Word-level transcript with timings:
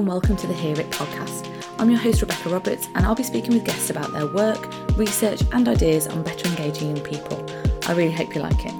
and 0.00 0.08
welcome 0.08 0.34
to 0.34 0.46
the 0.46 0.54
Hear 0.54 0.80
It 0.80 0.88
podcast. 0.88 1.46
I'm 1.78 1.90
your 1.90 1.98
host, 1.98 2.22
Rebecca 2.22 2.48
Roberts, 2.48 2.86
and 2.94 3.04
I'll 3.04 3.14
be 3.14 3.22
speaking 3.22 3.52
with 3.52 3.66
guests 3.66 3.90
about 3.90 4.10
their 4.12 4.26
work, 4.26 4.66
research, 4.96 5.42
and 5.52 5.68
ideas 5.68 6.06
on 6.06 6.22
better 6.22 6.48
engaging 6.48 6.96
young 6.96 7.04
people. 7.04 7.44
I 7.86 7.92
really 7.92 8.10
hope 8.10 8.34
you 8.34 8.40
like 8.40 8.64
it. 8.64 8.72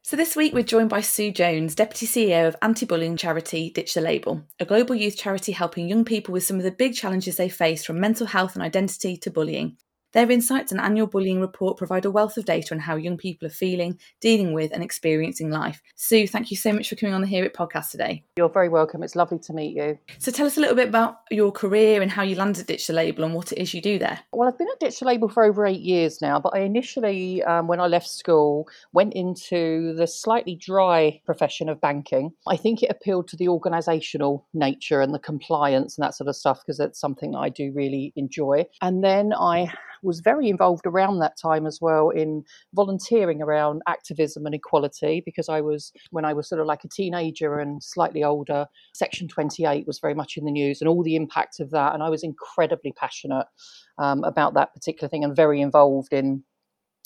So, 0.00 0.16
this 0.16 0.34
week 0.34 0.54
we're 0.54 0.62
joined 0.62 0.88
by 0.88 1.02
Sue 1.02 1.30
Jones, 1.30 1.74
Deputy 1.74 2.06
CEO 2.06 2.48
of 2.48 2.56
anti 2.62 2.86
bullying 2.86 3.18
charity 3.18 3.68
Ditch 3.68 3.92
the 3.92 4.00
Label, 4.00 4.42
a 4.58 4.64
global 4.64 4.94
youth 4.94 5.18
charity 5.18 5.52
helping 5.52 5.86
young 5.86 6.06
people 6.06 6.32
with 6.32 6.44
some 6.44 6.56
of 6.56 6.62
the 6.62 6.70
big 6.70 6.94
challenges 6.94 7.36
they 7.36 7.50
face 7.50 7.84
from 7.84 8.00
mental 8.00 8.28
health 8.28 8.54
and 8.54 8.62
identity 8.62 9.18
to 9.18 9.30
bullying. 9.30 9.76
Their 10.14 10.30
insights 10.30 10.72
and 10.72 10.80
annual 10.80 11.06
bullying 11.06 11.38
report 11.38 11.76
provide 11.76 12.06
a 12.06 12.10
wealth 12.10 12.38
of 12.38 12.46
data 12.46 12.72
on 12.72 12.80
how 12.80 12.96
young 12.96 13.18
people 13.18 13.46
are 13.46 13.50
feeling, 13.50 13.98
dealing 14.22 14.54
with, 14.54 14.72
and 14.72 14.82
experiencing 14.82 15.50
life. 15.50 15.82
Sue, 15.96 16.26
thank 16.26 16.50
you 16.50 16.56
so 16.56 16.72
much 16.72 16.88
for 16.88 16.96
coming 16.96 17.14
on 17.14 17.20
the 17.20 17.26
Hear 17.26 17.44
It 17.44 17.52
podcast 17.52 17.90
today. 17.90 18.24
You're 18.38 18.48
very 18.48 18.70
welcome. 18.70 19.02
It's 19.02 19.16
lovely 19.16 19.38
to 19.40 19.52
meet 19.52 19.76
you. 19.76 19.98
So, 20.18 20.32
tell 20.32 20.46
us 20.46 20.56
a 20.56 20.60
little 20.60 20.76
bit 20.76 20.88
about 20.88 21.18
your 21.30 21.52
career 21.52 22.00
and 22.00 22.10
how 22.10 22.22
you 22.22 22.36
landed 22.36 22.62
at 22.62 22.66
Ditch 22.68 22.86
the 22.86 22.94
Label 22.94 23.24
and 23.24 23.34
what 23.34 23.52
it 23.52 23.58
is 23.58 23.74
you 23.74 23.82
do 23.82 23.98
there. 23.98 24.18
Well, 24.32 24.48
I've 24.48 24.56
been 24.56 24.68
at 24.72 24.80
Ditch 24.80 25.00
the 25.00 25.04
Label 25.04 25.28
for 25.28 25.44
over 25.44 25.66
eight 25.66 25.82
years 25.82 26.22
now, 26.22 26.40
but 26.40 26.54
I 26.54 26.60
initially, 26.60 27.42
um, 27.42 27.66
when 27.66 27.80
I 27.80 27.86
left 27.86 28.08
school, 28.08 28.66
went 28.94 29.12
into 29.12 29.94
the 29.94 30.06
slightly 30.06 30.54
dry 30.54 31.20
profession 31.26 31.68
of 31.68 31.82
banking. 31.82 32.30
I 32.46 32.56
think 32.56 32.82
it 32.82 32.90
appealed 32.90 33.28
to 33.28 33.36
the 33.36 33.48
organisational 33.48 34.44
nature 34.54 35.02
and 35.02 35.12
the 35.12 35.18
compliance 35.18 35.98
and 35.98 36.04
that 36.04 36.14
sort 36.14 36.28
of 36.28 36.36
stuff 36.36 36.62
because 36.64 36.80
it's 36.80 36.98
something 36.98 37.34
I 37.34 37.50
do 37.50 37.72
really 37.74 38.14
enjoy. 38.16 38.64
And 38.80 39.04
then 39.04 39.34
I 39.34 39.70
was 40.02 40.20
very 40.20 40.48
involved 40.48 40.86
around 40.86 41.18
that 41.18 41.36
time 41.40 41.66
as 41.66 41.78
well 41.80 42.10
in 42.10 42.44
volunteering 42.74 43.42
around 43.42 43.82
activism 43.86 44.46
and 44.46 44.54
equality 44.54 45.22
because 45.24 45.48
I 45.48 45.60
was, 45.60 45.92
when 46.10 46.24
I 46.24 46.32
was 46.32 46.48
sort 46.48 46.60
of 46.60 46.66
like 46.66 46.84
a 46.84 46.88
teenager 46.88 47.58
and 47.58 47.82
slightly 47.82 48.24
older, 48.24 48.66
Section 48.94 49.28
28 49.28 49.86
was 49.86 49.98
very 49.98 50.14
much 50.14 50.36
in 50.36 50.44
the 50.44 50.50
news 50.50 50.80
and 50.80 50.88
all 50.88 51.02
the 51.02 51.16
impact 51.16 51.60
of 51.60 51.70
that. 51.70 51.94
And 51.94 52.02
I 52.02 52.08
was 52.08 52.22
incredibly 52.22 52.92
passionate 52.92 53.46
um, 53.98 54.24
about 54.24 54.54
that 54.54 54.74
particular 54.74 55.08
thing 55.08 55.24
and 55.24 55.34
very 55.34 55.60
involved 55.60 56.12
in 56.12 56.44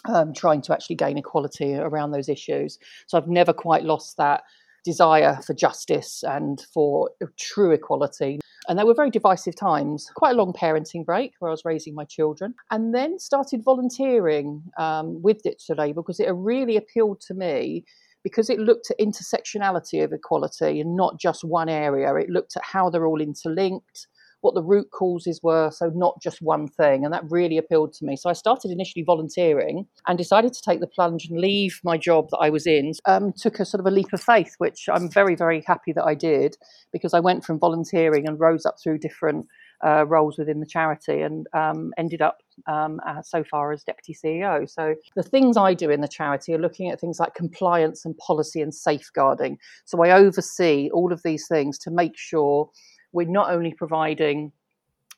um, 0.06 0.32
trying 0.34 0.62
to 0.62 0.72
actually 0.72 0.96
gain 0.96 1.18
equality 1.18 1.74
around 1.74 2.10
those 2.10 2.28
issues. 2.28 2.78
So 3.06 3.16
I've 3.16 3.28
never 3.28 3.52
quite 3.52 3.84
lost 3.84 4.16
that 4.16 4.42
desire 4.84 5.38
for 5.46 5.54
justice 5.54 6.24
and 6.26 6.60
for 6.72 7.10
true 7.38 7.70
equality. 7.70 8.40
And 8.68 8.78
they 8.78 8.84
were 8.84 8.94
very 8.94 9.10
divisive 9.10 9.56
times. 9.56 10.08
Quite 10.14 10.32
a 10.32 10.38
long 10.38 10.52
parenting 10.52 11.04
break 11.04 11.32
where 11.38 11.50
I 11.50 11.52
was 11.52 11.64
raising 11.64 11.94
my 11.94 12.04
children, 12.04 12.54
and 12.70 12.94
then 12.94 13.18
started 13.18 13.64
volunteering 13.64 14.62
um, 14.78 15.20
with 15.22 15.42
Ditch 15.42 15.64
Label 15.76 16.02
because 16.02 16.20
it 16.20 16.30
really 16.30 16.76
appealed 16.76 17.20
to 17.22 17.34
me 17.34 17.84
because 18.22 18.48
it 18.48 18.58
looked 18.58 18.90
at 18.90 18.98
intersectionality 18.98 20.04
of 20.04 20.12
equality 20.12 20.80
and 20.80 20.96
not 20.96 21.18
just 21.18 21.44
one 21.44 21.68
area. 21.68 22.14
It 22.14 22.30
looked 22.30 22.56
at 22.56 22.62
how 22.64 22.88
they're 22.88 23.06
all 23.06 23.20
interlinked, 23.20 24.06
what 24.42 24.54
the 24.54 24.62
root 24.62 24.90
causes 24.90 25.40
were, 25.42 25.70
so 25.70 25.90
not 25.94 26.20
just 26.20 26.42
one 26.42 26.68
thing. 26.68 27.04
And 27.04 27.14
that 27.14 27.24
really 27.30 27.56
appealed 27.56 27.94
to 27.94 28.04
me. 28.04 28.16
So 28.16 28.28
I 28.28 28.34
started 28.34 28.70
initially 28.70 29.04
volunteering 29.04 29.86
and 30.06 30.18
decided 30.18 30.52
to 30.52 30.62
take 30.62 30.80
the 30.80 30.86
plunge 30.86 31.26
and 31.26 31.40
leave 31.40 31.80
my 31.84 31.96
job 31.96 32.28
that 32.30 32.38
I 32.38 32.50
was 32.50 32.66
in. 32.66 32.92
Um, 33.06 33.32
took 33.32 33.60
a 33.60 33.64
sort 33.64 33.80
of 33.80 33.86
a 33.86 33.90
leap 33.90 34.12
of 34.12 34.20
faith, 34.20 34.54
which 34.58 34.88
I'm 34.92 35.08
very, 35.08 35.34
very 35.34 35.62
happy 35.66 35.92
that 35.92 36.04
I 36.04 36.14
did 36.14 36.56
because 36.92 37.14
I 37.14 37.20
went 37.20 37.44
from 37.44 37.58
volunteering 37.58 38.28
and 38.28 38.38
rose 38.38 38.66
up 38.66 38.76
through 38.82 38.98
different 38.98 39.46
uh, 39.84 40.04
roles 40.06 40.38
within 40.38 40.60
the 40.60 40.66
charity 40.66 41.22
and 41.22 41.46
um, 41.54 41.92
ended 41.98 42.22
up 42.22 42.38
um, 42.66 43.00
uh, 43.06 43.20
so 43.22 43.42
far 43.42 43.72
as 43.72 43.82
deputy 43.82 44.14
CEO. 44.14 44.68
So 44.70 44.94
the 45.16 45.22
things 45.22 45.56
I 45.56 45.74
do 45.74 45.90
in 45.90 46.00
the 46.00 46.08
charity 46.08 46.54
are 46.54 46.58
looking 46.58 46.90
at 46.90 47.00
things 47.00 47.18
like 47.18 47.34
compliance 47.34 48.04
and 48.04 48.16
policy 48.18 48.60
and 48.60 48.74
safeguarding. 48.74 49.58
So 49.84 50.02
I 50.02 50.12
oversee 50.12 50.88
all 50.92 51.12
of 51.12 51.22
these 51.22 51.46
things 51.48 51.78
to 51.78 51.90
make 51.90 52.16
sure 52.16 52.70
we're 53.12 53.26
not 53.26 53.50
only 53.50 53.72
providing 53.74 54.52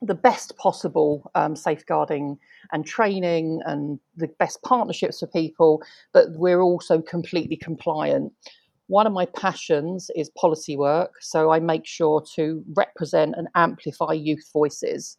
the 0.03 0.15
best 0.15 0.57
possible 0.59 1.31
um, 1.35 1.57
safeguarding 1.57 2.39
and 2.73 2.87
training 2.87 3.61
and 3.65 3.99
the 4.17 4.29
best 4.39 4.63
partnerships 4.63 5.21
for 5.21 5.27
people, 5.29 5.83
but 6.13 6.31
we're 6.33 6.61
also 6.61 7.01
completely 7.01 7.57
compliant. 7.57 8.33
One 8.89 9.07
of 9.07 9.13
my 9.13 9.27
passions 9.27 10.11
is 10.15 10.31
policy 10.31 10.77
work, 10.77 11.13
so 11.21 11.51
I 11.51 11.59
make 11.61 11.87
sure 11.87 12.23
to 12.35 12.63
represent 12.75 13.35
and 13.37 13.49
amplify 13.55 14.13
youth 14.13 14.51
voices. 14.53 15.17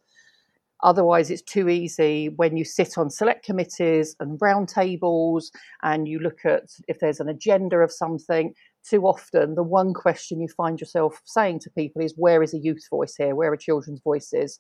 Otherwise, 0.83 1.31
it's 1.31 1.41
too 1.41 1.67
easy 1.67 2.29
when 2.35 2.57
you 2.57 2.63
sit 2.63 2.97
on 2.97 3.09
select 3.09 3.43
committees 3.43 4.15
and 4.19 4.39
roundtables 4.39 5.45
and 5.81 6.07
you 6.07 6.19
look 6.19 6.45
at 6.45 6.63
if 6.87 6.99
there's 6.99 7.19
an 7.19 7.29
agenda 7.29 7.77
of 7.77 7.91
something, 7.91 8.53
too 8.89 9.03
often 9.03 9.55
the 9.55 9.63
one 9.63 9.93
question 9.93 10.39
you 10.39 10.47
find 10.47 10.79
yourself 10.79 11.21
saying 11.25 11.59
to 11.59 11.69
people 11.69 12.01
is 12.01 12.13
where 12.17 12.43
is 12.43 12.53
a 12.53 12.59
youth 12.59 12.87
voice 12.89 13.15
here? 13.15 13.35
Where 13.35 13.51
are 13.51 13.57
children's 13.57 14.01
voices? 14.01 14.59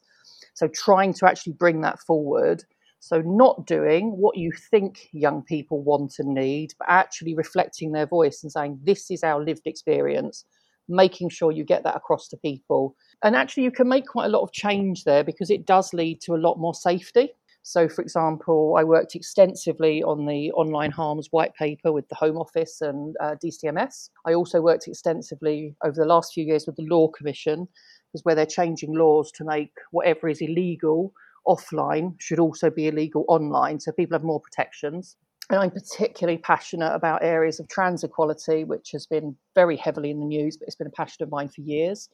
So 0.53 0.67
trying 0.67 1.13
to 1.15 1.27
actually 1.27 1.53
bring 1.53 1.81
that 1.81 1.99
forward. 1.99 2.63
So 2.99 3.21
not 3.21 3.67
doing 3.67 4.11
what 4.17 4.37
you 4.37 4.51
think 4.71 5.09
young 5.11 5.43
people 5.43 5.83
want 5.83 6.15
and 6.17 6.33
need 6.33 6.73
but 6.79 6.89
actually 6.89 7.35
reflecting 7.35 7.91
their 7.91 8.07
voice 8.07 8.41
and 8.41 8.51
saying 8.51 8.79
this 8.83 9.11
is 9.11 9.23
our 9.23 9.43
lived 9.43 9.67
experience 9.67 10.45
making 10.87 11.29
sure 11.29 11.51
you 11.51 11.63
get 11.63 11.83
that 11.83 11.95
across 11.95 12.27
to 12.27 12.37
people. 12.37 12.95
And 13.23 13.35
actually 13.35 13.63
you 13.63 13.71
can 13.71 13.89
make 13.89 14.07
quite 14.07 14.25
a 14.25 14.29
lot 14.29 14.43
of 14.43 14.51
change 14.51 15.03
there 15.03 15.23
because 15.23 15.49
it 15.49 15.65
does 15.65 15.93
lead 15.93 16.21
to 16.21 16.35
a 16.35 16.37
lot 16.37 16.59
more 16.59 16.75
safety 16.75 17.31
so, 17.67 17.89
for 17.89 18.03
example, 18.03 18.75
I 18.77 18.83
worked 18.83 19.15
extensively 19.15 20.03
on 20.03 20.27
the 20.27 20.51
online 20.51 20.91
harms 20.91 21.29
white 21.31 21.55
paper 21.55 21.91
with 21.91 22.07
the 22.09 22.15
Home 22.15 22.37
Office 22.37 22.79
and 22.81 23.15
uh, 23.19 23.33
DCMS. 23.43 24.11
I 24.23 24.35
also 24.35 24.61
worked 24.61 24.87
extensively 24.87 25.75
over 25.83 25.95
the 25.95 26.05
last 26.05 26.35
few 26.35 26.45
years 26.45 26.67
with 26.67 26.75
the 26.75 26.85
Law 26.85 27.07
Commission, 27.07 27.67
because 28.13 28.23
where 28.23 28.35
they're 28.35 28.45
changing 28.45 28.93
laws 28.93 29.31
to 29.31 29.43
make 29.43 29.71
whatever 29.89 30.29
is 30.29 30.41
illegal 30.41 31.11
offline 31.47 32.13
should 32.19 32.37
also 32.37 32.69
be 32.69 32.87
illegal 32.87 33.25
online, 33.27 33.79
so 33.79 33.91
people 33.91 34.13
have 34.13 34.23
more 34.23 34.39
protections. 34.39 35.17
And 35.49 35.57
I'm 35.57 35.71
particularly 35.71 36.37
passionate 36.37 36.93
about 36.93 37.23
areas 37.23 37.59
of 37.59 37.67
trans 37.67 38.03
equality, 38.03 38.63
which 38.63 38.91
has 38.91 39.07
been 39.07 39.35
very 39.55 39.75
heavily 39.75 40.11
in 40.11 40.19
the 40.19 40.27
news, 40.27 40.55
but 40.55 40.67
it's 40.67 40.75
been 40.75 40.85
a 40.85 40.91
passion 40.91 41.23
of 41.23 41.31
mine 41.31 41.49
for 41.49 41.61
years 41.61 42.09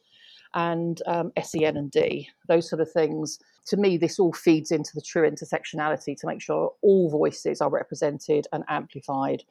and 0.54 1.00
um, 1.06 1.32
SEN 1.42 1.76
and 1.76 1.90
D, 1.90 2.28
those 2.48 2.68
sort 2.68 2.80
of 2.80 2.90
things. 2.90 3.38
To 3.66 3.76
me, 3.76 3.96
this 3.96 4.18
all 4.18 4.32
feeds 4.32 4.70
into 4.70 4.90
the 4.94 5.02
true 5.02 5.28
intersectionality 5.28 6.16
to 6.18 6.26
make 6.26 6.42
sure 6.42 6.72
all 6.82 7.10
voices 7.10 7.60
are 7.60 7.70
represented 7.70 8.46
and 8.52 8.64
amplified. 8.68 9.44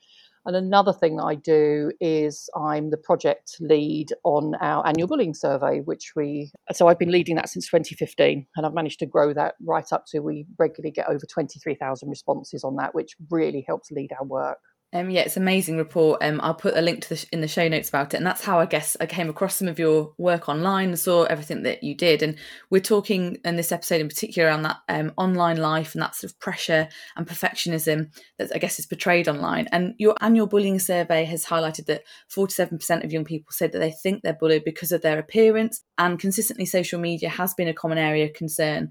And 0.45 0.55
another 0.55 0.91
thing 0.91 1.17
that 1.17 1.23
I 1.23 1.35
do 1.35 1.91
is 1.99 2.49
I'm 2.55 2.89
the 2.89 2.97
project 2.97 3.57
lead 3.59 4.07
on 4.23 4.55
our 4.55 4.85
annual 4.87 5.07
bullying 5.07 5.35
survey, 5.35 5.81
which 5.81 6.13
we, 6.15 6.51
so 6.71 6.87
I've 6.87 6.97
been 6.97 7.11
leading 7.11 7.35
that 7.35 7.49
since 7.49 7.67
2015, 7.67 8.47
and 8.55 8.65
I've 8.65 8.73
managed 8.73 8.99
to 8.99 9.05
grow 9.05 9.33
that 9.33 9.55
right 9.63 9.85
up 9.91 10.05
to 10.07 10.19
we 10.19 10.47
regularly 10.57 10.91
get 10.91 11.07
over 11.07 11.25
23,000 11.25 12.09
responses 12.09 12.63
on 12.63 12.75
that, 12.77 12.95
which 12.95 13.15
really 13.29 13.63
helps 13.67 13.91
lead 13.91 14.11
our 14.19 14.25
work. 14.25 14.57
Um, 14.93 15.09
yeah, 15.09 15.21
it's 15.21 15.37
amazing 15.37 15.77
report. 15.77 16.21
Um, 16.21 16.41
I'll 16.43 16.53
put 16.53 16.75
a 16.75 16.81
link 16.81 17.01
to 17.03 17.09
the 17.09 17.15
sh- 17.15 17.25
in 17.31 17.39
the 17.39 17.47
show 17.47 17.65
notes 17.69 17.87
about 17.87 18.13
it, 18.13 18.17
and 18.17 18.25
that's 18.25 18.43
how 18.43 18.59
I 18.59 18.65
guess 18.65 18.97
I 18.99 19.05
came 19.05 19.29
across 19.29 19.55
some 19.55 19.69
of 19.69 19.79
your 19.79 20.13
work 20.17 20.49
online 20.49 20.89
and 20.89 20.99
saw 20.99 21.23
everything 21.23 21.63
that 21.63 21.81
you 21.81 21.95
did. 21.95 22.21
And 22.21 22.37
we're 22.69 22.81
talking 22.81 23.37
in 23.45 23.55
this 23.55 23.71
episode 23.71 24.01
in 24.01 24.09
particular 24.09 24.49
around 24.49 24.63
that 24.63 24.79
um, 24.89 25.13
online 25.15 25.55
life 25.55 25.95
and 25.95 26.01
that 26.01 26.15
sort 26.15 26.33
of 26.33 26.39
pressure 26.39 26.89
and 27.15 27.25
perfectionism 27.25 28.13
that 28.37 28.53
I 28.53 28.57
guess 28.57 28.79
is 28.79 28.85
portrayed 28.85 29.29
online. 29.29 29.69
And 29.71 29.93
your 29.97 30.15
annual 30.19 30.47
bullying 30.47 30.77
survey 30.79 31.23
has 31.23 31.45
highlighted 31.45 31.85
that 31.85 32.03
forty-seven 32.27 32.77
percent 32.77 33.05
of 33.05 33.13
young 33.13 33.23
people 33.23 33.53
said 33.53 33.71
that 33.71 33.79
they 33.79 33.91
think 33.91 34.23
they're 34.23 34.33
bullied 34.33 34.65
because 34.65 34.91
of 34.91 35.01
their 35.01 35.19
appearance, 35.19 35.81
and 35.97 36.19
consistently, 36.19 36.65
social 36.65 36.99
media 36.99 37.29
has 37.29 37.53
been 37.53 37.69
a 37.69 37.73
common 37.73 37.97
area 37.97 38.25
of 38.25 38.33
concern. 38.33 38.89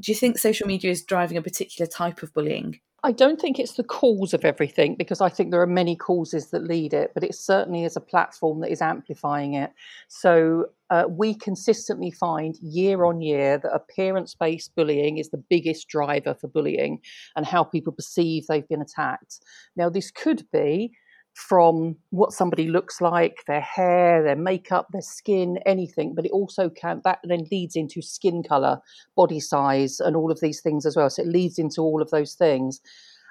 Do 0.00 0.10
you 0.12 0.16
think 0.16 0.38
social 0.38 0.66
media 0.66 0.90
is 0.90 1.04
driving 1.04 1.36
a 1.36 1.42
particular 1.42 1.86
type 1.86 2.22
of 2.22 2.32
bullying? 2.32 2.80
I 3.04 3.10
don't 3.10 3.40
think 3.40 3.58
it's 3.58 3.72
the 3.72 3.82
cause 3.82 4.32
of 4.32 4.44
everything 4.44 4.94
because 4.94 5.20
I 5.20 5.28
think 5.28 5.50
there 5.50 5.60
are 5.60 5.66
many 5.66 5.96
causes 5.96 6.50
that 6.50 6.62
lead 6.62 6.94
it, 6.94 7.10
but 7.14 7.24
it 7.24 7.34
certainly 7.34 7.82
is 7.82 7.96
a 7.96 8.00
platform 8.00 8.60
that 8.60 8.70
is 8.70 8.80
amplifying 8.80 9.54
it. 9.54 9.72
So 10.06 10.66
uh, 10.88 11.04
we 11.08 11.34
consistently 11.34 12.12
find 12.12 12.56
year 12.62 13.04
on 13.04 13.20
year 13.20 13.58
that 13.58 13.74
appearance 13.74 14.36
based 14.36 14.76
bullying 14.76 15.18
is 15.18 15.30
the 15.30 15.42
biggest 15.50 15.88
driver 15.88 16.32
for 16.32 16.46
bullying 16.46 17.00
and 17.34 17.44
how 17.44 17.64
people 17.64 17.92
perceive 17.92 18.46
they've 18.46 18.68
been 18.68 18.82
attacked. 18.82 19.40
Now, 19.74 19.88
this 19.90 20.12
could 20.12 20.46
be 20.52 20.92
from 21.34 21.96
what 22.10 22.32
somebody 22.32 22.68
looks 22.68 23.00
like, 23.00 23.42
their 23.46 23.60
hair, 23.60 24.22
their 24.22 24.36
makeup, 24.36 24.88
their 24.92 25.02
skin, 25.02 25.58
anything, 25.64 26.14
but 26.14 26.26
it 26.26 26.30
also 26.32 26.68
can, 26.68 27.00
that 27.04 27.20
then 27.24 27.46
leads 27.50 27.74
into 27.74 28.02
skin 28.02 28.42
color, 28.42 28.80
body 29.16 29.40
size, 29.40 29.98
and 29.98 30.14
all 30.14 30.30
of 30.30 30.40
these 30.40 30.60
things 30.60 30.84
as 30.84 30.96
well. 30.96 31.08
So 31.08 31.22
it 31.22 31.28
leads 31.28 31.58
into 31.58 31.80
all 31.80 32.02
of 32.02 32.10
those 32.10 32.34
things. 32.34 32.80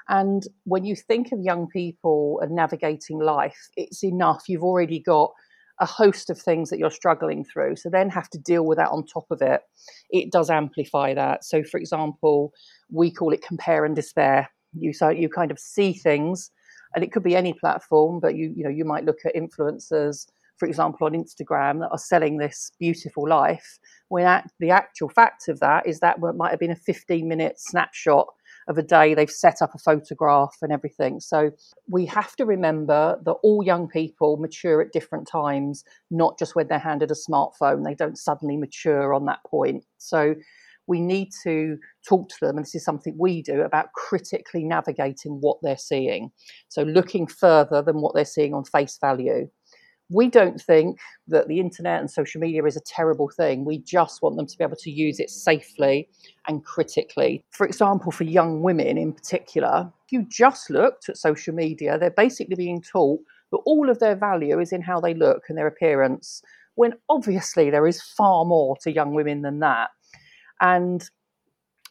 And 0.09 0.43
when 0.63 0.83
you 0.83 0.95
think 0.95 1.31
of 1.31 1.39
young 1.39 1.67
people 1.67 2.39
and 2.41 2.55
navigating 2.55 3.19
life, 3.19 3.69
it's 3.77 4.03
enough. 4.03 4.43
You've 4.47 4.63
already 4.63 4.99
got 4.99 5.31
a 5.79 5.85
host 5.85 6.29
of 6.29 6.39
things 6.39 6.69
that 6.69 6.79
you're 6.79 6.91
struggling 6.91 7.43
through. 7.43 7.75
So 7.75 7.89
then 7.89 8.09
have 8.09 8.29
to 8.31 8.37
deal 8.37 8.65
with 8.65 8.77
that 8.77 8.89
on 8.89 9.05
top 9.05 9.25
of 9.31 9.41
it. 9.41 9.61
It 10.09 10.31
does 10.31 10.49
amplify 10.49 11.13
that. 11.13 11.43
So, 11.43 11.63
for 11.63 11.79
example, 11.79 12.51
we 12.89 13.11
call 13.11 13.31
it 13.31 13.41
compare 13.41 13.85
and 13.85 13.95
despair. 13.95 14.49
You 14.73 14.93
so 14.93 15.09
you 15.09 15.27
kind 15.27 15.51
of 15.51 15.59
see 15.59 15.93
things 15.93 16.51
and 16.95 17.03
it 17.03 17.11
could 17.11 17.23
be 17.23 17.35
any 17.35 17.53
platform 17.53 18.19
but 18.19 18.35
you 18.35 18.53
you 18.55 18.63
know 18.63 18.69
you 18.69 18.85
might 18.85 19.05
look 19.05 19.19
at 19.25 19.35
influencers 19.35 20.27
for 20.61 20.67
example, 20.67 21.07
on 21.07 21.13
Instagram 21.13 21.79
that 21.79 21.89
are 21.89 21.97
selling 21.97 22.37
this 22.37 22.71
beautiful 22.79 23.27
life, 23.27 23.79
when 24.09 24.43
the 24.59 24.69
actual 24.69 25.09
fact 25.09 25.47
of 25.47 25.59
that 25.59 25.87
is 25.87 26.01
that 26.01 26.17
it 26.21 26.35
might 26.35 26.51
have 26.51 26.59
been 26.59 26.69
a 26.69 26.75
15 26.75 27.27
minute 27.27 27.59
snapshot 27.59 28.27
of 28.67 28.77
a 28.77 28.83
day. 28.83 29.15
They've 29.15 29.27
set 29.27 29.63
up 29.63 29.73
a 29.73 29.79
photograph 29.79 30.55
and 30.61 30.71
everything. 30.71 31.19
So 31.19 31.49
we 31.89 32.05
have 32.05 32.35
to 32.35 32.45
remember 32.45 33.19
that 33.25 33.31
all 33.31 33.63
young 33.63 33.87
people 33.87 34.37
mature 34.37 34.83
at 34.83 34.91
different 34.93 35.27
times, 35.27 35.83
not 36.11 36.37
just 36.37 36.55
when 36.55 36.67
they're 36.67 36.77
handed 36.77 37.09
a 37.09 37.15
smartphone. 37.15 37.83
They 37.83 37.95
don't 37.95 38.19
suddenly 38.19 38.55
mature 38.55 39.15
on 39.15 39.25
that 39.25 39.39
point. 39.47 39.83
So 39.97 40.35
we 40.87 40.99
need 40.99 41.29
to 41.43 41.77
talk 42.07 42.29
to 42.29 42.35
them, 42.41 42.57
and 42.57 42.65
this 42.65 42.75
is 42.75 42.83
something 42.83 43.15
we 43.17 43.41
do 43.41 43.61
about 43.61 43.93
critically 43.93 44.63
navigating 44.63 45.39
what 45.41 45.57
they're 45.61 45.77
seeing. 45.77 46.31
So 46.69 46.83
looking 46.83 47.27
further 47.27 47.81
than 47.81 48.01
what 48.01 48.15
they're 48.15 48.25
seeing 48.25 48.53
on 48.53 48.65
face 48.65 48.97
value 48.99 49.49
we 50.11 50.27
don't 50.27 50.59
think 50.61 50.99
that 51.27 51.47
the 51.47 51.59
internet 51.59 52.01
and 52.01 52.11
social 52.11 52.41
media 52.41 52.63
is 52.65 52.75
a 52.75 52.81
terrible 52.81 53.29
thing. 53.29 53.63
We 53.63 53.79
just 53.79 54.21
want 54.21 54.35
them 54.35 54.45
to 54.45 54.57
be 54.57 54.63
able 54.63 54.75
to 54.75 54.91
use 54.91 55.19
it 55.19 55.29
safely 55.29 56.09
and 56.47 56.63
critically. 56.65 57.45
For 57.51 57.65
example, 57.65 58.11
for 58.11 58.25
young 58.25 58.61
women 58.61 58.97
in 58.97 59.13
particular, 59.13 59.89
if 60.05 60.11
you 60.11 60.25
just 60.29 60.69
looked 60.69 61.07
at 61.07 61.17
social 61.17 61.55
media, 61.55 61.97
they're 61.97 62.11
basically 62.11 62.55
being 62.55 62.81
taught 62.81 63.21
that 63.51 63.61
all 63.65 63.89
of 63.89 63.99
their 63.99 64.15
value 64.15 64.59
is 64.59 64.73
in 64.73 64.81
how 64.81 64.99
they 64.99 65.13
look 65.13 65.43
and 65.47 65.57
their 65.57 65.67
appearance, 65.67 66.41
when 66.75 66.93
obviously 67.07 67.69
there 67.69 67.87
is 67.87 68.01
far 68.01 68.43
more 68.43 68.75
to 68.81 68.91
young 68.91 69.13
women 69.13 69.41
than 69.41 69.59
that. 69.59 69.91
And 70.61 71.03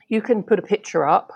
you 0.08 0.22
can 0.22 0.42
put 0.42 0.58
a 0.58 0.62
picture 0.62 1.06
up 1.06 1.32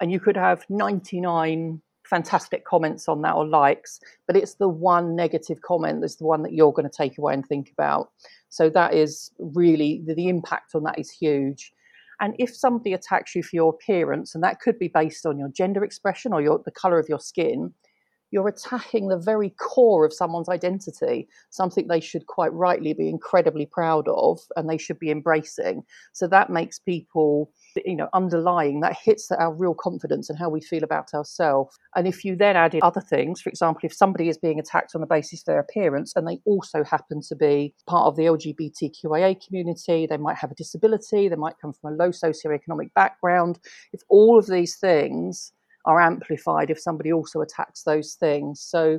and 0.00 0.10
you 0.10 0.18
could 0.18 0.36
have 0.36 0.64
99 0.68 1.80
fantastic 2.04 2.64
comments 2.64 3.08
on 3.08 3.22
that 3.22 3.34
or 3.34 3.46
likes, 3.46 4.00
but 4.26 4.36
it's 4.36 4.54
the 4.54 4.68
one 4.68 5.16
negative 5.16 5.62
comment 5.62 6.00
that's 6.00 6.16
the 6.16 6.26
one 6.26 6.42
that 6.42 6.52
you're 6.52 6.72
going 6.72 6.88
to 6.88 6.94
take 6.94 7.16
away 7.16 7.32
and 7.32 7.46
think 7.46 7.70
about. 7.72 8.10
So 8.48 8.68
that 8.70 8.92
is 8.92 9.30
really 9.38 10.02
the, 10.06 10.14
the 10.14 10.28
impact 10.28 10.74
on 10.74 10.82
that 10.82 10.98
is 10.98 11.10
huge. 11.10 11.72
And 12.20 12.34
if 12.38 12.54
somebody 12.54 12.92
attacks 12.92 13.34
you 13.34 13.42
for 13.42 13.56
your 13.56 13.70
appearance, 13.70 14.34
and 14.34 14.44
that 14.44 14.60
could 14.60 14.78
be 14.78 14.88
based 14.88 15.24
on 15.24 15.38
your 15.38 15.48
gender 15.48 15.82
expression 15.84 16.32
or 16.32 16.42
your, 16.42 16.60
the 16.64 16.70
color 16.70 16.98
of 16.98 17.08
your 17.08 17.18
skin, 17.18 17.72
you're 18.32 18.48
attacking 18.48 19.08
the 19.08 19.18
very 19.18 19.50
core 19.50 20.04
of 20.04 20.12
someone's 20.12 20.48
identity, 20.48 21.28
something 21.50 21.86
they 21.86 22.00
should 22.00 22.26
quite 22.26 22.52
rightly 22.52 22.94
be 22.94 23.08
incredibly 23.08 23.66
proud 23.66 24.08
of 24.08 24.40
and 24.56 24.68
they 24.68 24.78
should 24.78 24.98
be 24.98 25.10
embracing. 25.10 25.84
So 26.12 26.26
that 26.28 26.48
makes 26.50 26.78
people, 26.78 27.52
you 27.84 27.94
know, 27.94 28.08
underlying 28.14 28.80
that 28.80 28.96
hits 28.96 29.30
our 29.30 29.52
real 29.52 29.74
confidence 29.74 30.30
and 30.30 30.38
how 30.38 30.48
we 30.48 30.62
feel 30.62 30.82
about 30.82 31.12
ourselves. 31.12 31.78
And 31.94 32.08
if 32.08 32.24
you 32.24 32.34
then 32.34 32.56
add 32.56 32.74
in 32.74 32.80
other 32.82 33.02
things, 33.02 33.42
for 33.42 33.50
example, 33.50 33.82
if 33.84 33.92
somebody 33.92 34.28
is 34.28 34.38
being 34.38 34.58
attacked 34.58 34.94
on 34.94 35.02
the 35.02 35.06
basis 35.06 35.42
of 35.42 35.46
their 35.46 35.60
appearance 35.60 36.14
and 36.16 36.26
they 36.26 36.40
also 36.46 36.82
happen 36.82 37.20
to 37.28 37.36
be 37.36 37.74
part 37.86 38.06
of 38.06 38.16
the 38.16 38.22
LGBTQIA 38.22 39.46
community, 39.46 40.06
they 40.06 40.16
might 40.16 40.38
have 40.38 40.50
a 40.50 40.54
disability, 40.54 41.28
they 41.28 41.36
might 41.36 41.58
come 41.60 41.74
from 41.74 41.92
a 41.92 41.96
low 41.96 42.08
socioeconomic 42.08 42.94
background, 42.94 43.58
if 43.92 44.00
all 44.08 44.38
of 44.38 44.46
these 44.46 44.76
things 44.76 45.52
are 45.84 46.00
amplified 46.00 46.70
if 46.70 46.80
somebody 46.80 47.12
also 47.12 47.40
attacks 47.40 47.82
those 47.82 48.14
things. 48.14 48.60
So 48.60 48.98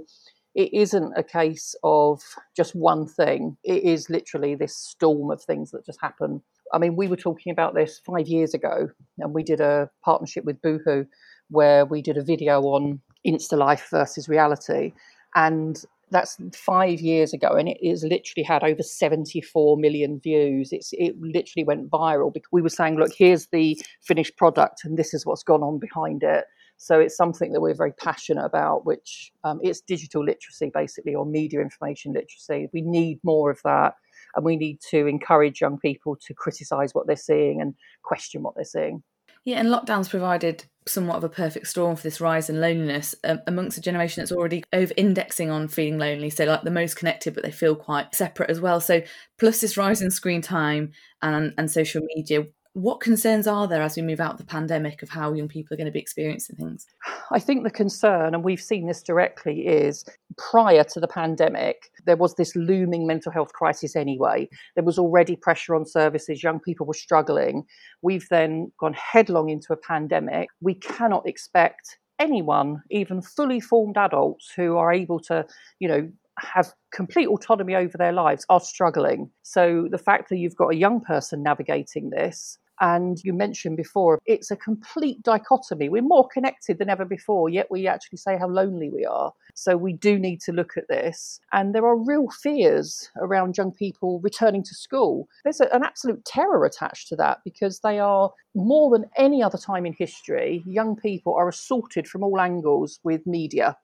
it 0.55 0.73
isn't 0.73 1.13
a 1.17 1.23
case 1.23 1.75
of 1.83 2.21
just 2.55 2.75
one 2.75 3.07
thing. 3.07 3.57
It 3.63 3.83
is 3.83 4.09
literally 4.09 4.55
this 4.55 4.75
storm 4.75 5.31
of 5.31 5.41
things 5.41 5.71
that 5.71 5.85
just 5.85 5.99
happen. 6.01 6.41
I 6.73 6.77
mean, 6.77 6.95
we 6.95 7.07
were 7.07 7.17
talking 7.17 7.51
about 7.51 7.73
this 7.73 8.01
five 8.05 8.27
years 8.27 8.53
ago, 8.53 8.89
and 9.19 9.33
we 9.33 9.43
did 9.43 9.61
a 9.61 9.89
partnership 10.03 10.45
with 10.45 10.61
Boohoo 10.61 11.05
where 11.49 11.85
we 11.85 12.01
did 12.01 12.17
a 12.17 12.23
video 12.23 12.61
on 12.61 12.99
Insta 13.25 13.57
life 13.57 13.87
versus 13.91 14.29
reality. 14.29 14.93
And 15.35 15.83
that's 16.11 16.37
five 16.53 17.01
years 17.01 17.33
ago, 17.33 17.49
and 17.49 17.67
it 17.67 17.77
has 17.83 18.03
literally 18.03 18.43
had 18.43 18.63
over 18.63 18.83
74 18.83 19.77
million 19.77 20.19
views. 20.19 20.71
It's 20.71 20.91
it 20.93 21.15
literally 21.19 21.63
went 21.63 21.89
viral 21.89 22.31
because 22.33 22.51
we 22.51 22.61
were 22.61 22.69
saying, 22.69 22.97
look, 22.97 23.11
here's 23.17 23.47
the 23.47 23.79
finished 24.01 24.37
product, 24.37 24.85
and 24.85 24.97
this 24.97 25.13
is 25.13 25.25
what's 25.25 25.43
gone 25.43 25.63
on 25.63 25.79
behind 25.79 26.23
it. 26.23 26.45
So 26.77 26.99
it's 26.99 27.15
something 27.15 27.53
that 27.53 27.61
we're 27.61 27.75
very 27.75 27.93
passionate 27.93 28.45
about, 28.45 28.85
which 28.85 29.31
um, 29.43 29.59
it's 29.63 29.81
digital 29.81 30.23
literacy 30.23 30.71
basically, 30.73 31.15
or 31.15 31.25
media 31.25 31.61
information 31.61 32.13
literacy. 32.13 32.69
We 32.73 32.81
need 32.81 33.19
more 33.23 33.49
of 33.51 33.61
that, 33.63 33.95
and 34.35 34.43
we 34.43 34.57
need 34.57 34.79
to 34.89 35.07
encourage 35.07 35.61
young 35.61 35.79
people 35.79 36.17
to 36.27 36.33
criticise 36.33 36.93
what 36.93 37.07
they're 37.07 37.15
seeing 37.15 37.61
and 37.61 37.75
question 38.03 38.43
what 38.43 38.55
they're 38.55 38.65
seeing. 38.65 39.03
Yeah, 39.45 39.59
and 39.59 39.67
lockdowns 39.67 40.09
provided 40.09 40.65
somewhat 40.87 41.17
of 41.17 41.23
a 41.23 41.29
perfect 41.29 41.67
storm 41.67 41.95
for 41.95 42.03
this 42.03 42.21
rise 42.21 42.49
in 42.49 42.61
loneliness 42.61 43.13
um, 43.25 43.41
amongst 43.45 43.77
a 43.77 43.81
generation 43.81 44.21
that's 44.21 44.31
already 44.31 44.63
over 44.71 44.93
indexing 44.95 45.49
on 45.49 45.67
feeling 45.67 45.99
lonely. 45.99 46.29
So, 46.29 46.45
like 46.45 46.63
the 46.63 46.71
most 46.71 46.95
connected, 46.95 47.33
but 47.33 47.43
they 47.43 47.51
feel 47.51 47.75
quite 47.75 48.15
separate 48.15 48.49
as 48.49 48.61
well. 48.61 48.79
So, 48.79 49.01
plus 49.37 49.59
this 49.59 49.75
rise 49.75 50.01
in 50.01 50.11
screen 50.11 50.41
time 50.41 50.91
and, 51.21 51.53
and 51.57 51.69
social 51.69 52.01
media, 52.15 52.45
what 52.73 53.01
concerns 53.01 53.45
are 53.45 53.67
there 53.67 53.83
as 53.83 53.95
we 53.95 54.01
move 54.01 54.19
out 54.19 54.33
of 54.33 54.39
the 54.39 54.45
pandemic 54.45 55.03
of 55.03 55.09
how 55.09 55.31
young 55.31 55.47
people 55.47 55.73
are 55.73 55.77
going 55.77 55.85
to 55.85 55.91
be 55.91 55.99
experiencing 55.99 56.55
things? 56.55 56.87
I 57.31 57.39
think 57.39 57.63
the 57.63 57.69
concern, 57.69 58.33
and 58.33 58.43
we've 58.43 58.61
seen 58.61 58.87
this 58.87 59.03
directly, 59.03 59.67
is 59.67 60.03
prior 60.37 60.83
to 60.85 60.99
the 60.99 61.07
pandemic, 61.07 61.91
there 62.05 62.17
was 62.17 62.33
this 62.33 62.55
looming 62.55 63.05
mental 63.05 63.31
health 63.31 63.53
crisis 63.53 63.95
anyway. 63.95 64.49
There 64.73 64.83
was 64.83 64.97
already 64.97 65.35
pressure 65.35 65.75
on 65.75 65.85
services, 65.85 66.41
young 66.41 66.59
people 66.59 66.87
were 66.87 66.95
struggling. 66.95 67.63
We've 68.01 68.27
then 68.29 68.71
gone 68.79 68.93
headlong 68.93 69.49
into 69.49 69.71
a 69.71 69.77
pandemic. 69.77 70.49
We 70.59 70.73
cannot 70.73 71.27
expect 71.27 71.99
anyone, 72.17 72.81
even 72.89 73.21
fully 73.21 73.59
formed 73.59 73.97
adults 73.97 74.51
who 74.55 74.77
are 74.77 74.91
able 74.91 75.19
to, 75.21 75.45
you 75.79 75.87
know, 75.87 76.09
have 76.39 76.73
complete 76.91 77.27
autonomy 77.27 77.75
over 77.75 77.97
their 77.97 78.11
lives 78.11 78.45
are 78.49 78.59
struggling. 78.59 79.29
So 79.43 79.87
the 79.91 79.99
fact 79.99 80.29
that 80.29 80.37
you've 80.37 80.55
got 80.55 80.69
a 80.69 80.75
young 80.75 80.99
person 81.01 81.43
navigating 81.43 82.09
this 82.09 82.57
and 82.81 83.19
you 83.23 83.33
mentioned 83.33 83.77
before, 83.77 84.19
it's 84.25 84.51
a 84.51 84.55
complete 84.55 85.21
dichotomy. 85.23 85.89
We're 85.89 86.01
more 86.01 86.27
connected 86.27 86.79
than 86.79 86.89
ever 86.89 87.05
before, 87.05 87.49
yet 87.49 87.69
we 87.69 87.87
actually 87.87 88.17
say 88.17 88.37
how 88.37 88.47
lonely 88.47 88.89
we 88.89 89.05
are. 89.05 89.33
So 89.53 89.77
we 89.77 89.93
do 89.93 90.17
need 90.17 90.41
to 90.41 90.51
look 90.51 90.77
at 90.77 90.87
this. 90.87 91.39
And 91.51 91.73
there 91.73 91.85
are 91.85 91.95
real 91.95 92.29
fears 92.29 93.09
around 93.17 93.57
young 93.57 93.71
people 93.71 94.19
returning 94.21 94.63
to 94.63 94.75
school. 94.75 95.27
There's 95.43 95.61
a, 95.61 95.73
an 95.73 95.83
absolute 95.83 96.25
terror 96.25 96.65
attached 96.65 97.07
to 97.09 97.15
that 97.17 97.39
because 97.43 97.79
they 97.79 97.99
are 97.99 98.31
more 98.55 98.91
than 98.91 99.09
any 99.17 99.41
other 99.41 99.57
time 99.57 99.85
in 99.85 99.93
history, 99.93 100.63
young 100.65 100.95
people 100.95 101.35
are 101.35 101.49
assaulted 101.49 102.07
from 102.07 102.23
all 102.23 102.39
angles 102.39 102.99
with 103.03 103.25
media 103.25 103.75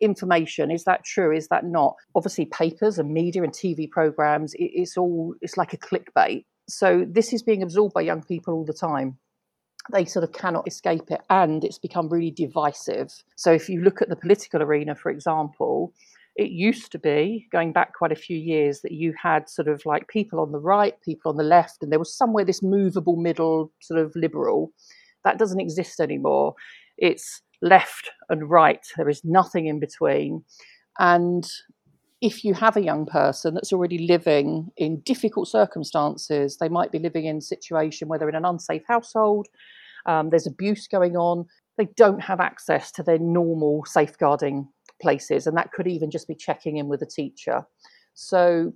information. 0.00 0.70
Is 0.70 0.84
that 0.84 1.04
true? 1.04 1.34
Is 1.34 1.48
that 1.48 1.64
not? 1.64 1.96
Obviously, 2.14 2.46
papers 2.46 2.98
and 2.98 3.12
media 3.12 3.42
and 3.42 3.52
TV 3.52 3.90
programs, 3.90 4.54
it, 4.54 4.70
it's 4.74 4.96
all, 4.96 5.34
it's 5.40 5.56
like 5.56 5.72
a 5.72 5.78
clickbait 5.78 6.44
so 6.68 7.04
this 7.08 7.32
is 7.32 7.42
being 7.42 7.62
absorbed 7.62 7.94
by 7.94 8.02
young 8.02 8.22
people 8.22 8.54
all 8.54 8.64
the 8.64 8.72
time. 8.72 9.18
They 9.90 10.04
sort 10.04 10.24
of 10.24 10.32
cannot 10.32 10.68
escape 10.68 11.10
it 11.10 11.22
and 11.30 11.64
it's 11.64 11.78
become 11.78 12.08
really 12.08 12.30
divisive. 12.30 13.12
So 13.36 13.52
if 13.52 13.68
you 13.68 13.80
look 13.80 14.02
at 14.02 14.08
the 14.08 14.16
political 14.16 14.62
arena 14.62 14.94
for 14.94 15.10
example 15.10 15.92
it 16.38 16.50
used 16.50 16.92
to 16.92 16.98
be 17.00 17.48
going 17.50 17.72
back 17.72 17.94
quite 17.94 18.12
a 18.12 18.16
few 18.16 18.38
years 18.38 18.80
that 18.82 18.92
you 18.92 19.12
had 19.20 19.48
sort 19.48 19.66
of 19.66 19.84
like 19.84 20.06
people 20.06 20.38
on 20.38 20.52
the 20.52 20.60
right 20.60 20.94
people 21.02 21.30
on 21.30 21.36
the 21.36 21.42
left 21.42 21.82
and 21.82 21.90
there 21.90 21.98
was 21.98 22.16
somewhere 22.16 22.44
this 22.44 22.62
movable 22.62 23.16
middle 23.16 23.72
sort 23.80 23.98
of 23.98 24.14
liberal. 24.14 24.70
That 25.24 25.38
doesn't 25.38 25.58
exist 25.58 25.98
anymore. 25.98 26.54
It's 26.96 27.42
left 27.60 28.10
and 28.28 28.48
right. 28.48 28.86
There 28.96 29.08
is 29.08 29.24
nothing 29.24 29.66
in 29.66 29.80
between. 29.80 30.44
And 31.00 31.44
if 32.20 32.44
you 32.44 32.54
have 32.54 32.76
a 32.76 32.82
young 32.82 33.06
person 33.06 33.54
that's 33.54 33.72
already 33.72 34.06
living 34.06 34.70
in 34.76 35.00
difficult 35.00 35.48
circumstances, 35.48 36.56
they 36.58 36.68
might 36.68 36.90
be 36.90 36.98
living 36.98 37.26
in 37.26 37.38
a 37.38 37.42
situation 37.42 38.08
where 38.08 38.18
they're 38.18 38.28
in 38.28 38.34
an 38.34 38.44
unsafe 38.44 38.82
household, 38.88 39.46
um, 40.06 40.30
there's 40.30 40.46
abuse 40.46 40.88
going 40.88 41.16
on, 41.16 41.46
they 41.76 41.86
don't 41.96 42.20
have 42.20 42.40
access 42.40 42.90
to 42.92 43.02
their 43.02 43.18
normal 43.18 43.84
safeguarding 43.84 44.68
places, 45.00 45.46
and 45.46 45.56
that 45.56 45.72
could 45.72 45.86
even 45.86 46.10
just 46.10 46.26
be 46.26 46.34
checking 46.34 46.76
in 46.76 46.88
with 46.88 47.02
a 47.02 47.06
teacher. 47.06 47.62
So 48.14 48.72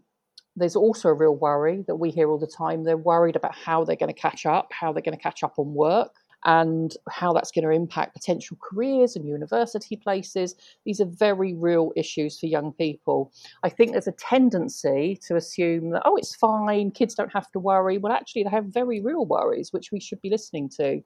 there's 0.54 0.76
also 0.76 1.08
a 1.08 1.14
real 1.14 1.34
worry 1.34 1.84
that 1.88 1.96
we 1.96 2.10
hear 2.10 2.30
all 2.30 2.38
the 2.38 2.46
time. 2.46 2.84
They're 2.84 2.96
worried 2.96 3.36
about 3.36 3.56
how 3.56 3.84
they're 3.84 3.96
going 3.96 4.12
to 4.12 4.20
catch 4.20 4.46
up, 4.46 4.68
how 4.72 4.92
they're 4.92 5.02
going 5.02 5.16
to 5.16 5.22
catch 5.22 5.42
up 5.42 5.54
on 5.58 5.74
work 5.74 6.14
and 6.44 6.96
how 7.08 7.32
that's 7.32 7.50
going 7.50 7.64
to 7.64 7.70
impact 7.70 8.14
potential 8.14 8.56
careers 8.60 9.16
and 9.16 9.26
university 9.26 9.96
places. 9.96 10.54
These 10.84 11.00
are 11.00 11.06
very 11.06 11.54
real 11.54 11.92
issues 11.96 12.38
for 12.38 12.46
young 12.46 12.72
people. 12.72 13.32
I 13.62 13.68
think 13.68 13.92
there's 13.92 14.08
a 14.08 14.12
tendency 14.12 15.18
to 15.26 15.36
assume 15.36 15.90
that, 15.90 16.02
oh, 16.04 16.16
it's 16.16 16.34
fine, 16.34 16.90
kids 16.90 17.14
don't 17.14 17.32
have 17.32 17.50
to 17.52 17.58
worry. 17.58 17.98
Well, 17.98 18.12
actually, 18.12 18.42
they 18.44 18.50
have 18.50 18.66
very 18.66 19.00
real 19.00 19.24
worries, 19.24 19.72
which 19.72 19.92
we 19.92 20.00
should 20.00 20.20
be 20.20 20.30
listening 20.30 20.68
to. 20.70 21.02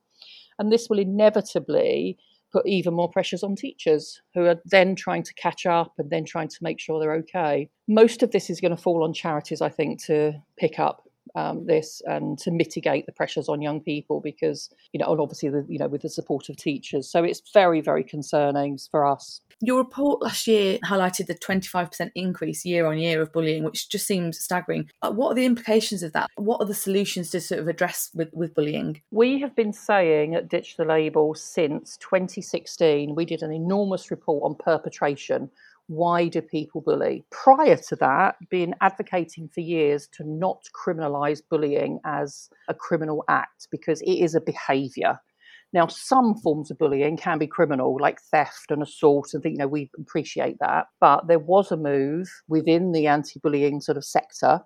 And 0.59 0.73
this 0.73 0.89
will 0.89 0.99
inevitably 0.99 2.19
put 2.53 2.67
even 2.67 2.95
more 2.95 3.11
pressures 3.11 3.43
on 3.43 3.57
teachers 3.57 4.23
who 4.33 4.47
are 4.47 4.61
then 4.65 4.95
trying 4.95 5.23
to 5.25 5.35
catch 5.35 5.67
up 5.67 5.93
and 5.99 6.09
then 6.11 6.25
trying 6.25 6.49
to 6.49 6.59
make 6.63 6.81
sure 6.81 6.99
they're 6.99 7.13
okay. 7.13 7.69
Most 7.89 8.23
of 8.23 8.31
this 8.31 8.49
is 8.49 8.61
going 8.61 8.75
to 8.75 8.83
fall 8.83 9.05
on 9.05 9.13
charities, 9.13 9.61
I 9.61 9.69
think, 9.69 10.03
to 10.05 10.33
pick 10.57 10.79
up 10.79 11.06
um, 11.37 11.67
this 11.67 12.03
and 12.07 12.39
to 12.39 12.51
mitigate 12.51 13.07
the 13.07 13.13
pressures 13.13 13.49
on 13.49 13.63
young 13.63 13.81
people 13.81 14.21
because 14.21 14.71
you 14.93 14.99
know 14.99 15.11
and 15.11 15.21
obviously 15.21 15.49
the, 15.49 15.65
you 15.69 15.79
know 15.79 15.89
with 15.89 16.03
the 16.03 16.09
support 16.09 16.49
of 16.49 16.57
teachers 16.57 17.11
so 17.11 17.23
it's 17.23 17.43
very 17.53 17.81
very 17.81 18.03
concerning 18.03 18.79
for 18.91 19.07
us 19.07 19.41
your 19.63 19.79
report 19.79 20.21
last 20.21 20.47
year 20.47 20.79
highlighted 20.85 21.27
the 21.27 21.35
25% 21.35 22.11
increase 22.15 22.65
year 22.67 22.87
on 22.87 22.99
year 22.99 23.23
of 23.23 23.33
bullying, 23.33 23.65
which 23.65 23.89
just 23.89 24.07
seems 24.07 24.39
staggering. 24.39 24.91
Uh, 25.01 25.11
what 25.11 25.31
are 25.31 25.35
the 25.35 25.47
implications 25.47 26.03
of 26.03 26.13
that? 26.13 26.29
What 26.37 26.61
are 26.61 26.67
the 26.67 26.75
solutions 26.75 27.31
to 27.31 27.41
sort 27.41 27.61
of 27.61 27.69
address 27.69 28.11
with, 28.15 28.29
with 28.35 28.55
bullying? 28.55 29.01
We 29.11 29.41
have 29.41 29.57
been 29.57 29.73
saying 29.73 30.35
at 30.35 30.49
Ditch 30.49 30.77
the 30.77 30.85
Label 30.85 31.35
since 31.35 31.97
2016, 31.99 33.15
we 33.15 33.25
did 33.25 33.43
an 33.43 33.53
enormous 33.53 34.11
report 34.11 34.43
on 34.45 34.57
perpetration. 34.57 35.51
Why 35.89 36.29
do 36.29 36.43
people 36.43 36.81
bully? 36.81 37.25
Prior 37.31 37.77
to 37.77 37.97
that, 37.97 38.37
been 38.51 38.75
advocating 38.81 39.49
for 39.49 39.61
years 39.61 40.09
to 40.15 40.25
not 40.27 40.63
criminalise 40.75 41.41
bullying 41.49 42.01
as 42.05 42.49
a 42.69 42.75
criminal 42.75 43.25
act 43.29 43.69
because 43.71 44.01
it 44.03 44.15
is 44.15 44.35
a 44.35 44.41
behaviour 44.41 45.21
now, 45.73 45.89
some 45.89 46.35
forms 46.37 46.71
of 46.71 46.79
bullying 46.79 47.17
can 47.17 47.39
be 47.39 47.47
criminal, 47.47 47.99
like 48.01 48.21
theft 48.21 48.71
and 48.71 48.83
assault, 48.83 49.35
and 49.35 49.45
you 49.45 49.57
know 49.57 49.67
we 49.67 49.91
appreciate 49.99 50.57
that. 50.61 50.87
But 51.01 51.27
there 51.27 51.39
was 51.39 51.73
a 51.73 51.77
move 51.77 52.29
within 52.49 52.93
the 52.93 53.09
anti-bullying 53.09 53.81
sort 53.81 53.99
of 53.99 54.05
sector 54.05 54.61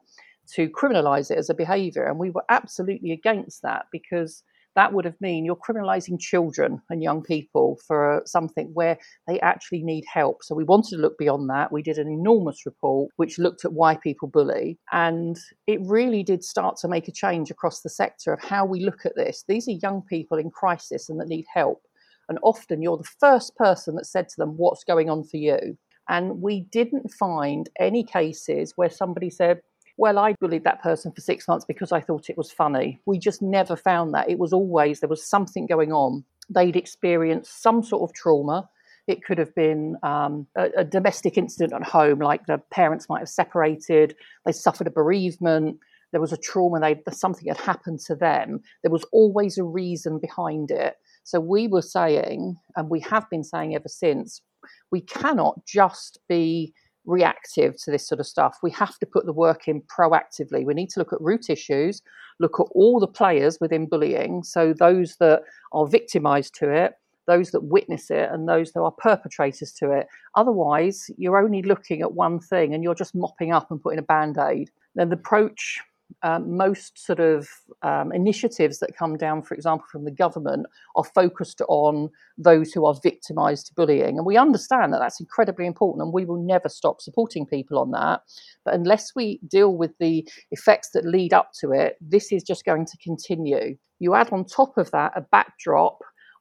to 0.54 0.68
criminalise 0.68 1.30
it 1.30 1.38
as 1.38 1.48
a 1.48 1.54
behaviour, 1.54 2.04
and 2.04 2.18
we 2.18 2.30
were 2.30 2.44
absolutely 2.48 3.12
against 3.12 3.62
that 3.62 3.86
because 3.90 4.42
that 4.76 4.92
would 4.92 5.04
have 5.04 5.20
mean 5.20 5.44
you're 5.44 5.56
criminalizing 5.56 6.18
children 6.20 6.80
and 6.90 7.02
young 7.02 7.22
people 7.22 7.78
for 7.86 8.22
something 8.24 8.70
where 8.72 8.98
they 9.26 9.40
actually 9.40 9.82
need 9.82 10.04
help. 10.12 10.42
So 10.42 10.54
we 10.54 10.64
wanted 10.64 10.90
to 10.90 11.02
look 11.02 11.18
beyond 11.18 11.50
that. 11.50 11.72
We 11.72 11.82
did 11.82 11.98
an 11.98 12.08
enormous 12.08 12.64
report 12.64 13.10
which 13.16 13.38
looked 13.38 13.64
at 13.64 13.72
why 13.72 13.96
people 13.96 14.28
bully, 14.28 14.78
and 14.92 15.38
it 15.66 15.80
really 15.84 16.22
did 16.22 16.44
start 16.44 16.76
to 16.78 16.88
make 16.88 17.08
a 17.08 17.12
change 17.12 17.50
across 17.50 17.80
the 17.80 17.90
sector 17.90 18.32
of 18.32 18.42
how 18.42 18.64
we 18.64 18.80
look 18.80 19.04
at 19.04 19.16
this. 19.16 19.44
These 19.48 19.68
are 19.68 19.72
young 19.72 20.02
people 20.02 20.38
in 20.38 20.50
crisis 20.50 21.08
and 21.08 21.20
that 21.20 21.28
need 21.28 21.46
help. 21.52 21.82
And 22.28 22.38
often 22.42 22.80
you're 22.80 22.96
the 22.96 23.04
first 23.18 23.56
person 23.56 23.96
that 23.96 24.06
said 24.06 24.28
to 24.28 24.36
them, 24.38 24.56
What's 24.56 24.84
going 24.84 25.10
on 25.10 25.24
for 25.24 25.36
you? 25.36 25.76
And 26.08 26.40
we 26.40 26.60
didn't 26.72 27.12
find 27.12 27.68
any 27.78 28.02
cases 28.02 28.72
where 28.76 28.90
somebody 28.90 29.30
said, 29.30 29.60
well, 29.96 30.18
I 30.18 30.34
bullied 30.40 30.64
that 30.64 30.82
person 30.82 31.12
for 31.12 31.20
six 31.20 31.46
months 31.46 31.64
because 31.64 31.92
I 31.92 32.00
thought 32.00 32.30
it 32.30 32.38
was 32.38 32.50
funny. 32.50 33.00
We 33.06 33.18
just 33.18 33.42
never 33.42 33.76
found 33.76 34.14
that. 34.14 34.30
It 34.30 34.38
was 34.38 34.52
always 34.52 35.00
there 35.00 35.08
was 35.08 35.26
something 35.26 35.66
going 35.66 35.92
on. 35.92 36.24
They'd 36.48 36.76
experienced 36.76 37.62
some 37.62 37.82
sort 37.82 38.08
of 38.08 38.14
trauma. 38.14 38.68
It 39.06 39.24
could 39.24 39.38
have 39.38 39.54
been 39.54 39.96
um, 40.02 40.46
a, 40.56 40.68
a 40.78 40.84
domestic 40.84 41.36
incident 41.36 41.72
at 41.72 41.88
home, 41.88 42.18
like 42.18 42.46
the 42.46 42.58
parents 42.70 43.08
might 43.08 43.20
have 43.20 43.28
separated, 43.28 44.14
they 44.46 44.52
suffered 44.52 44.86
a 44.86 44.90
bereavement, 44.90 45.78
there 46.12 46.20
was 46.20 46.32
a 46.32 46.36
trauma, 46.36 46.80
they, 46.80 47.00
something 47.12 47.48
had 47.48 47.56
happened 47.56 48.00
to 48.00 48.14
them. 48.14 48.60
There 48.82 48.90
was 48.90 49.04
always 49.12 49.58
a 49.58 49.64
reason 49.64 50.18
behind 50.18 50.70
it. 50.70 50.96
So 51.22 51.40
we 51.40 51.68
were 51.68 51.82
saying, 51.82 52.56
and 52.76 52.88
we 52.88 53.00
have 53.00 53.28
been 53.30 53.44
saying 53.44 53.74
ever 53.74 53.88
since, 53.88 54.42
we 54.90 55.00
cannot 55.00 55.64
just 55.66 56.18
be 56.28 56.74
reactive 57.10 57.76
to 57.82 57.90
this 57.90 58.06
sort 58.06 58.20
of 58.20 58.26
stuff. 58.26 58.58
We 58.62 58.70
have 58.72 58.98
to 58.98 59.06
put 59.06 59.26
the 59.26 59.32
work 59.32 59.68
in 59.68 59.82
proactively. 59.82 60.64
We 60.64 60.74
need 60.74 60.90
to 60.90 61.00
look 61.00 61.12
at 61.12 61.20
root 61.20 61.50
issues, 61.50 62.02
look 62.38 62.58
at 62.58 62.66
all 62.72 63.00
the 63.00 63.06
players 63.06 63.58
within 63.60 63.86
bullying. 63.86 64.42
So, 64.44 64.72
those 64.72 65.16
that 65.16 65.42
are 65.72 65.86
victimized 65.86 66.54
to 66.56 66.70
it, 66.70 66.94
those 67.26 67.50
that 67.50 67.64
witness 67.64 68.10
it, 68.10 68.30
and 68.30 68.48
those 68.48 68.72
that 68.72 68.80
are 68.80 68.92
perpetrators 68.92 69.72
to 69.74 69.90
it. 69.92 70.06
Otherwise, 70.34 71.10
you're 71.18 71.42
only 71.42 71.62
looking 71.62 72.00
at 72.00 72.14
one 72.14 72.40
thing 72.40 72.74
and 72.74 72.82
you're 72.82 72.94
just 72.94 73.14
mopping 73.14 73.52
up 73.52 73.70
and 73.70 73.82
putting 73.82 73.98
a 73.98 74.02
band 74.02 74.38
aid. 74.38 74.70
Then 74.94 75.10
the 75.10 75.16
approach 75.16 75.80
um, 76.22 76.56
most 76.56 76.98
sort 76.98 77.20
of 77.20 77.48
um, 77.82 78.12
initiatives 78.12 78.78
that 78.78 78.96
come 78.96 79.16
down, 79.16 79.42
for 79.42 79.54
example, 79.54 79.86
from 79.90 80.04
the 80.04 80.10
government, 80.10 80.66
are 80.96 81.04
focused 81.04 81.62
on 81.68 82.10
those 82.38 82.72
who 82.72 82.84
are 82.84 82.94
victimised 83.02 83.66
to 83.66 83.74
bullying. 83.74 84.16
And 84.16 84.26
we 84.26 84.36
understand 84.36 84.92
that 84.92 84.98
that's 84.98 85.20
incredibly 85.20 85.66
important, 85.66 86.02
and 86.02 86.12
we 86.12 86.24
will 86.24 86.42
never 86.42 86.68
stop 86.68 87.00
supporting 87.00 87.46
people 87.46 87.78
on 87.78 87.90
that. 87.92 88.22
But 88.64 88.74
unless 88.74 89.14
we 89.14 89.40
deal 89.48 89.76
with 89.76 89.92
the 89.98 90.28
effects 90.50 90.90
that 90.90 91.06
lead 91.06 91.32
up 91.32 91.52
to 91.60 91.72
it, 91.72 91.96
this 92.00 92.32
is 92.32 92.42
just 92.42 92.64
going 92.64 92.86
to 92.86 92.96
continue. 92.98 93.76
You 93.98 94.14
add 94.14 94.32
on 94.32 94.44
top 94.44 94.78
of 94.78 94.90
that 94.92 95.12
a 95.14 95.20
backdrop 95.20 95.98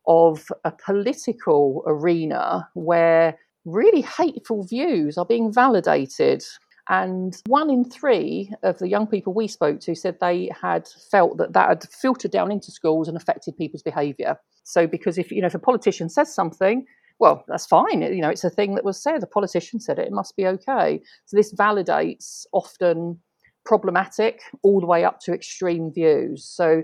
of 0.07 0.47
a 0.63 0.71
political 0.71 1.83
arena 1.85 2.67
where 2.73 3.37
really 3.65 4.01
hateful 4.01 4.65
views 4.65 5.17
are 5.17 5.25
being 5.25 5.53
validated 5.53 6.43
and 6.89 7.39
one 7.45 7.69
in 7.69 7.85
three 7.85 8.51
of 8.63 8.79
the 8.79 8.89
young 8.89 9.05
people 9.05 9.31
we 9.31 9.47
spoke 9.47 9.79
to 9.81 9.95
said 9.95 10.17
they 10.19 10.49
had 10.59 10.87
felt 11.11 11.37
that 11.37 11.53
that 11.53 11.69
had 11.69 11.83
filtered 11.83 12.31
down 12.31 12.51
into 12.51 12.71
schools 12.71 13.07
and 13.07 13.15
affected 13.15 13.55
people's 13.57 13.83
behaviour. 13.83 14.37
So, 14.63 14.87
because 14.87 15.17
if 15.17 15.31
you 15.31 15.41
know 15.41 15.47
if 15.47 15.55
a 15.55 15.59
politician 15.59 16.09
says 16.09 16.33
something, 16.33 16.85
well, 17.19 17.45
that's 17.47 17.67
fine. 17.67 18.01
You 18.01 18.21
know, 18.21 18.29
it's 18.29 18.43
a 18.43 18.49
thing 18.49 18.75
that 18.75 18.83
was 18.83 19.01
said. 19.01 19.21
A 19.21 19.27
politician 19.27 19.79
said 19.79 19.99
it; 19.99 20.07
it 20.07 20.13
must 20.13 20.35
be 20.35 20.47
okay. 20.47 20.99
So 21.25 21.37
this 21.37 21.53
validates 21.53 22.45
often 22.53 23.19
problematic 23.65 24.41
all 24.63 24.79
the 24.79 24.87
way 24.87 25.03
up 25.03 25.19
to 25.21 25.33
extreme 25.33 25.93
views. 25.93 26.43
So 26.43 26.81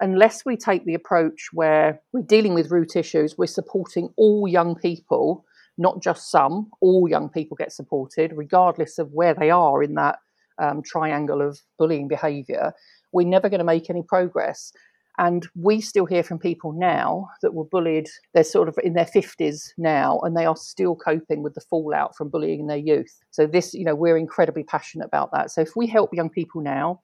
unless 0.00 0.44
we 0.44 0.56
take 0.56 0.84
the 0.84 0.94
approach 0.94 1.48
where 1.52 2.00
we're 2.12 2.22
dealing 2.22 2.54
with 2.54 2.70
root 2.70 2.94
issues, 2.94 3.36
we're 3.36 3.46
supporting 3.46 4.10
all 4.16 4.46
young 4.46 4.76
people 4.76 5.44
not 5.78 6.02
just 6.02 6.30
some, 6.30 6.70
all 6.80 7.08
young 7.08 7.28
people 7.28 7.56
get 7.56 7.72
supported, 7.72 8.32
regardless 8.34 8.98
of 8.98 9.12
where 9.12 9.34
they 9.34 9.50
are 9.50 9.82
in 9.82 9.94
that 9.94 10.18
um, 10.58 10.82
triangle 10.82 11.40
of 11.40 11.60
bullying 11.78 12.08
behaviour. 12.08 12.72
We're 13.12 13.26
never 13.26 13.48
going 13.48 13.60
to 13.60 13.64
make 13.64 13.88
any 13.88 14.02
progress. 14.02 14.72
And 15.18 15.48
we 15.56 15.80
still 15.80 16.06
hear 16.06 16.22
from 16.22 16.38
people 16.38 16.72
now 16.72 17.28
that 17.42 17.52
were 17.52 17.64
bullied, 17.64 18.08
they're 18.34 18.44
sort 18.44 18.68
of 18.68 18.78
in 18.84 18.94
their 18.94 19.04
50s 19.04 19.70
now, 19.76 20.20
and 20.20 20.36
they 20.36 20.46
are 20.46 20.56
still 20.56 20.94
coping 20.94 21.42
with 21.42 21.54
the 21.54 21.60
fallout 21.60 22.16
from 22.16 22.28
bullying 22.28 22.60
in 22.60 22.66
their 22.68 22.76
youth. 22.76 23.18
So, 23.32 23.46
this, 23.46 23.74
you 23.74 23.84
know, 23.84 23.96
we're 23.96 24.16
incredibly 24.16 24.62
passionate 24.62 25.06
about 25.06 25.32
that. 25.32 25.50
So, 25.50 25.60
if 25.60 25.74
we 25.74 25.88
help 25.88 26.14
young 26.14 26.30
people 26.30 26.60
now, 26.60 27.00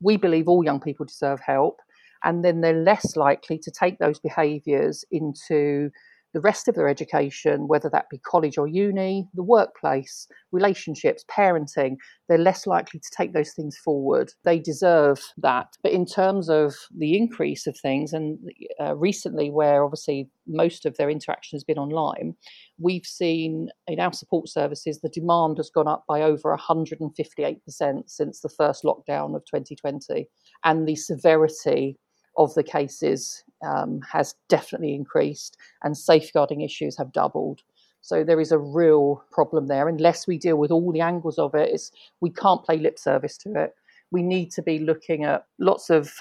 we 0.00 0.16
believe 0.16 0.48
all 0.48 0.64
young 0.64 0.80
people 0.80 1.04
deserve 1.04 1.40
help. 1.40 1.80
And 2.24 2.42
then 2.42 2.62
they're 2.62 2.72
less 2.72 3.16
likely 3.16 3.58
to 3.58 3.70
take 3.70 3.98
those 3.98 4.18
behaviours 4.18 5.04
into 5.10 5.90
the 6.34 6.40
rest 6.40 6.68
of 6.68 6.74
their 6.74 6.88
education, 6.88 7.68
whether 7.68 7.88
that 7.90 8.10
be 8.10 8.18
college 8.18 8.58
or 8.58 8.66
uni, 8.66 9.26
the 9.34 9.42
workplace, 9.42 10.28
relationships, 10.52 11.24
parenting, 11.30 11.96
they're 12.28 12.38
less 12.38 12.66
likely 12.66 13.00
to 13.00 13.10
take 13.16 13.32
those 13.32 13.52
things 13.54 13.76
forward. 13.78 14.32
They 14.44 14.58
deserve 14.58 15.20
that. 15.38 15.68
But 15.82 15.92
in 15.92 16.04
terms 16.04 16.50
of 16.50 16.74
the 16.96 17.16
increase 17.16 17.66
of 17.66 17.78
things, 17.78 18.12
and 18.12 18.38
uh, 18.80 18.94
recently, 18.96 19.50
where 19.50 19.84
obviously 19.84 20.28
most 20.46 20.84
of 20.84 20.96
their 20.96 21.10
interaction 21.10 21.56
has 21.56 21.64
been 21.64 21.78
online, 21.78 22.34
we've 22.78 23.06
seen 23.06 23.68
in 23.86 24.00
our 24.00 24.12
support 24.12 24.48
services 24.48 25.00
the 25.00 25.08
demand 25.08 25.56
has 25.56 25.70
gone 25.70 25.88
up 25.88 26.04
by 26.06 26.22
over 26.22 26.56
158% 26.56 28.02
since 28.06 28.40
the 28.40 28.48
first 28.48 28.84
lockdown 28.84 29.34
of 29.34 29.44
2020. 29.46 30.28
And 30.64 30.86
the 30.86 30.96
severity 30.96 31.96
of 32.36 32.54
the 32.54 32.62
cases 32.62 33.42
um, 33.62 34.00
has 34.10 34.34
definitely 34.48 34.94
increased, 34.94 35.56
and 35.82 35.96
safeguarding 35.96 36.60
issues 36.60 36.96
have 36.96 37.12
doubled. 37.12 37.62
So 38.00 38.24
there 38.24 38.40
is 38.40 38.52
a 38.52 38.58
real 38.58 39.24
problem 39.30 39.66
there. 39.66 39.88
Unless 39.88 40.26
we 40.26 40.38
deal 40.38 40.56
with 40.56 40.70
all 40.70 40.92
the 40.92 41.00
angles 41.00 41.38
of 41.38 41.54
it, 41.54 41.80
we 42.20 42.30
can't 42.30 42.64
play 42.64 42.78
lip 42.78 42.98
service 42.98 43.36
to 43.38 43.54
it. 43.60 43.74
We 44.10 44.22
need 44.22 44.50
to 44.52 44.62
be 44.62 44.78
looking 44.78 45.24
at 45.24 45.44
lots 45.58 45.90
of 45.90 46.12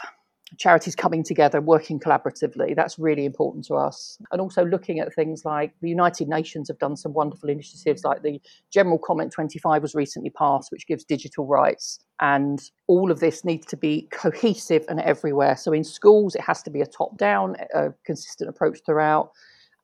charities 0.57 0.95
coming 0.95 1.23
together 1.23 1.59
working 1.59 1.99
collaboratively 1.99 2.75
that's 2.75 2.97
really 2.97 3.25
important 3.25 3.65
to 3.65 3.75
us. 3.75 4.17
And 4.31 4.39
also 4.39 4.65
looking 4.65 4.99
at 4.99 5.13
things 5.13 5.43
like 5.43 5.73
the 5.81 5.89
united 5.89 6.27
nations 6.27 6.69
have 6.69 6.79
done 6.79 6.95
some 6.95 7.13
wonderful 7.13 7.49
initiatives 7.49 8.03
like 8.03 8.23
the 8.23 8.39
general 8.71 8.97
comment 8.97 9.33
25 9.33 9.81
was 9.81 9.93
recently 9.95 10.29
passed 10.29 10.71
which 10.71 10.87
gives 10.87 11.03
digital 11.03 11.45
rights. 11.45 11.99
And 12.21 12.59
all 12.87 13.11
of 13.11 13.19
this 13.19 13.43
needs 13.43 13.65
to 13.67 13.77
be 13.77 14.07
cohesive 14.11 14.85
and 14.89 14.99
everywhere. 15.01 15.57
So 15.57 15.73
in 15.73 15.83
schools 15.83 16.35
it 16.35 16.41
has 16.41 16.63
to 16.63 16.69
be 16.69 16.81
a 16.81 16.85
top 16.85 17.17
down 17.17 17.55
a 17.73 17.93
consistent 18.05 18.49
approach 18.49 18.79
throughout. 18.85 19.31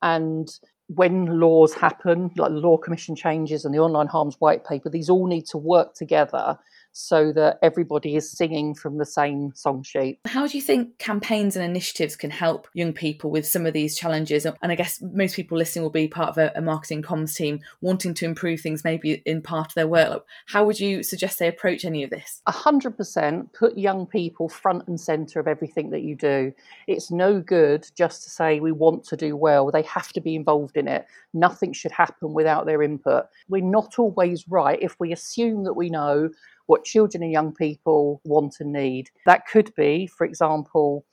And 0.02 0.48
when 0.88 1.40
laws 1.40 1.72
happen, 1.72 2.30
like 2.36 2.52
the 2.52 2.58
Law 2.58 2.76
Commission 2.76 3.16
changes 3.16 3.64
and 3.64 3.74
the 3.74 3.78
Online 3.78 4.06
Harms 4.06 4.36
White 4.38 4.64
Paper, 4.64 4.90
these 4.90 5.08
all 5.08 5.26
need 5.26 5.46
to 5.46 5.58
work 5.58 5.94
together 5.94 6.58
so 6.94 7.32
that 7.32 7.58
everybody 7.60 8.14
is 8.14 8.30
singing 8.30 8.72
from 8.72 8.98
the 8.98 9.04
same 9.04 9.52
song 9.54 9.82
sheet. 9.82 10.20
How 10.26 10.46
do 10.46 10.56
you 10.56 10.62
think 10.62 10.96
campaigns 10.98 11.56
and 11.56 11.64
initiatives 11.64 12.14
can 12.14 12.30
help 12.30 12.68
young 12.72 12.92
people 12.92 13.30
with 13.30 13.46
some 13.46 13.66
of 13.66 13.72
these 13.72 13.98
challenges? 13.98 14.46
And 14.46 14.72
I 14.72 14.76
guess 14.76 15.02
most 15.02 15.34
people 15.34 15.58
listening 15.58 15.82
will 15.82 15.90
be 15.90 16.06
part 16.06 16.28
of 16.28 16.38
a, 16.38 16.52
a 16.54 16.62
marketing 16.62 17.02
comms 17.02 17.34
team 17.34 17.60
wanting 17.80 18.14
to 18.14 18.24
improve 18.24 18.60
things 18.60 18.84
maybe 18.84 19.22
in 19.26 19.42
part 19.42 19.68
of 19.68 19.74
their 19.74 19.88
work. 19.88 20.24
How 20.46 20.64
would 20.64 20.78
you 20.78 21.02
suggest 21.02 21.40
they 21.40 21.48
approach 21.48 21.84
any 21.84 22.04
of 22.04 22.10
this? 22.10 22.40
A 22.46 22.52
hundred 22.52 22.96
percent 22.96 23.52
put 23.52 23.76
young 23.76 24.06
people 24.06 24.48
front 24.48 24.86
and 24.86 25.00
centre 25.00 25.40
of 25.40 25.48
everything 25.48 25.90
that 25.90 26.02
you 26.02 26.14
do. 26.14 26.52
It's 26.86 27.10
no 27.10 27.40
good 27.40 27.90
just 27.96 28.22
to 28.22 28.30
say 28.30 28.60
we 28.60 28.70
want 28.70 29.02
to 29.06 29.16
do 29.16 29.36
well. 29.36 29.70
They 29.70 29.82
have 29.82 30.12
to 30.12 30.20
be 30.20 30.36
involved 30.36 30.76
in 30.76 30.86
it. 30.86 31.06
Nothing 31.32 31.72
should 31.72 31.90
happen 31.90 32.32
without 32.32 32.66
their 32.66 32.82
input. 32.82 33.26
We're 33.48 33.64
not 33.64 33.98
always 33.98 34.46
right 34.48 34.78
if 34.80 34.94
we 35.00 35.12
assume 35.12 35.64
that 35.64 35.74
we 35.74 35.90
know 35.90 36.30
what 36.66 36.84
children 36.84 37.22
and 37.22 37.32
young 37.32 37.54
people 37.54 38.20
want 38.24 38.56
and 38.60 38.72
need. 38.72 39.10
That 39.26 39.46
could 39.46 39.72
be, 39.76 40.06
for 40.06 40.24
example, 40.24 41.04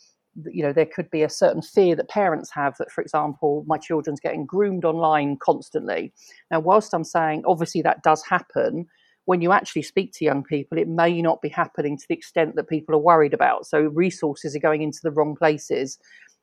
you 0.50 0.64
know 0.64 0.72
there 0.72 0.86
could 0.86 1.10
be 1.10 1.24
a 1.24 1.30
certain 1.30 1.62
fear 1.62 1.96
that 1.96 2.10
parents 2.10 2.50
have 2.52 2.76
that 2.78 2.92
for 2.92 3.02
example 3.02 3.66
my 3.68 3.78
children's 3.78 4.20
getting 4.20 4.46
groomed 4.46 4.86
online 4.86 5.38
constantly. 5.38 6.14
Now 6.50 6.60
whilst 6.60 6.94
i'm 6.94 7.04
saying 7.04 7.44
obviously 7.46 7.82
that 7.82 8.04
does 8.04 8.24
happen 8.24 8.86
when 9.26 9.42
you 9.42 9.52
actually 9.52 9.82
speak 9.82 10.14
to 10.14 10.26
young 10.26 10.44
people 10.44 10.78
it 10.78 10.88
may 10.88 11.22
not 11.22 11.42
be 11.42 11.50
happening 11.50 11.98
to 11.98 12.06
the 12.08 12.16
extent 12.16 12.56
that 12.56 12.70
people 12.70 12.96
are 12.96 13.00
worried 13.00 13.34
about. 13.34 13.66
So 13.66 13.82
resources 13.82 14.56
are 14.56 14.60
going 14.60 14.82
into 14.82 15.00
the 15.04 15.12
wrong 15.12 15.36
places. 15.36 15.98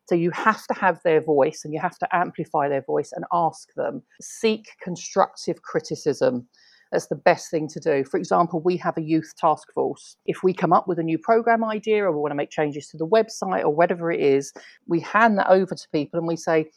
So 0.07 0.15
you 0.15 0.31
have 0.31 0.67
to 0.69 0.75
have 0.75 1.01
their 1.03 1.21
voice 1.21 1.65
and 1.65 1.75
you 1.75 1.81
have 1.81 1.99
to 1.99 2.17
amplify 2.17 2.69
their 2.69 2.83
voice 2.83 3.13
and 3.13 3.25
ask 3.33 3.73
them. 3.75 4.03
Seek 4.21 4.69
constructive 4.83 5.63
criticism 5.63 6.47
that's 6.93 7.09
the 7.09 7.17
best 7.17 7.51
thing 7.51 7.69
to 7.69 7.81
do. 7.81 8.05
For 8.05 8.17
example, 8.17 8.61
we 8.61 8.77
have 8.79 8.97
a 8.97 9.03
youth 9.03 9.33
task 9.39 9.73
force. 9.73 10.17
If 10.27 10.43
we 10.43 10.53
come 10.55 10.73
up 10.73 10.89
with 10.89 10.99
a 10.99 11.03
new 11.03 11.19
program 11.19 11.65
idea 11.65 12.05
or 12.05 12.13
we 12.13 12.21
want 12.21 12.33
to 12.33 12.37
make 12.37 12.51
changes 12.51 12.89
to 12.89 12.97
the 12.97 13.07
website 13.07 13.65
or 13.65 13.75
whatever 13.75 14.11
it 14.11 14.21
is, 14.21 14.53
we 14.87 15.01
hand 15.01 15.39
that 15.39 15.49
over 15.49 15.75
to 15.75 15.89
people 15.93 16.19
and 16.19 16.27
we 16.27 16.37
say, 16.37 16.71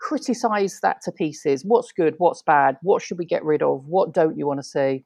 criticize 0.00 0.78
that 0.80 1.02
to 1.02 1.12
pieces. 1.12 1.64
What's 1.64 1.92
good? 1.92 2.14
What's 2.18 2.42
bad? 2.42 2.76
What 2.82 3.02
should 3.02 3.18
we 3.18 3.24
get 3.24 3.44
rid 3.44 3.62
of? 3.62 3.84
What 3.86 4.14
don't 4.14 4.38
you 4.38 4.46
want 4.46 4.60
to 4.60 4.64
see? 4.64 5.04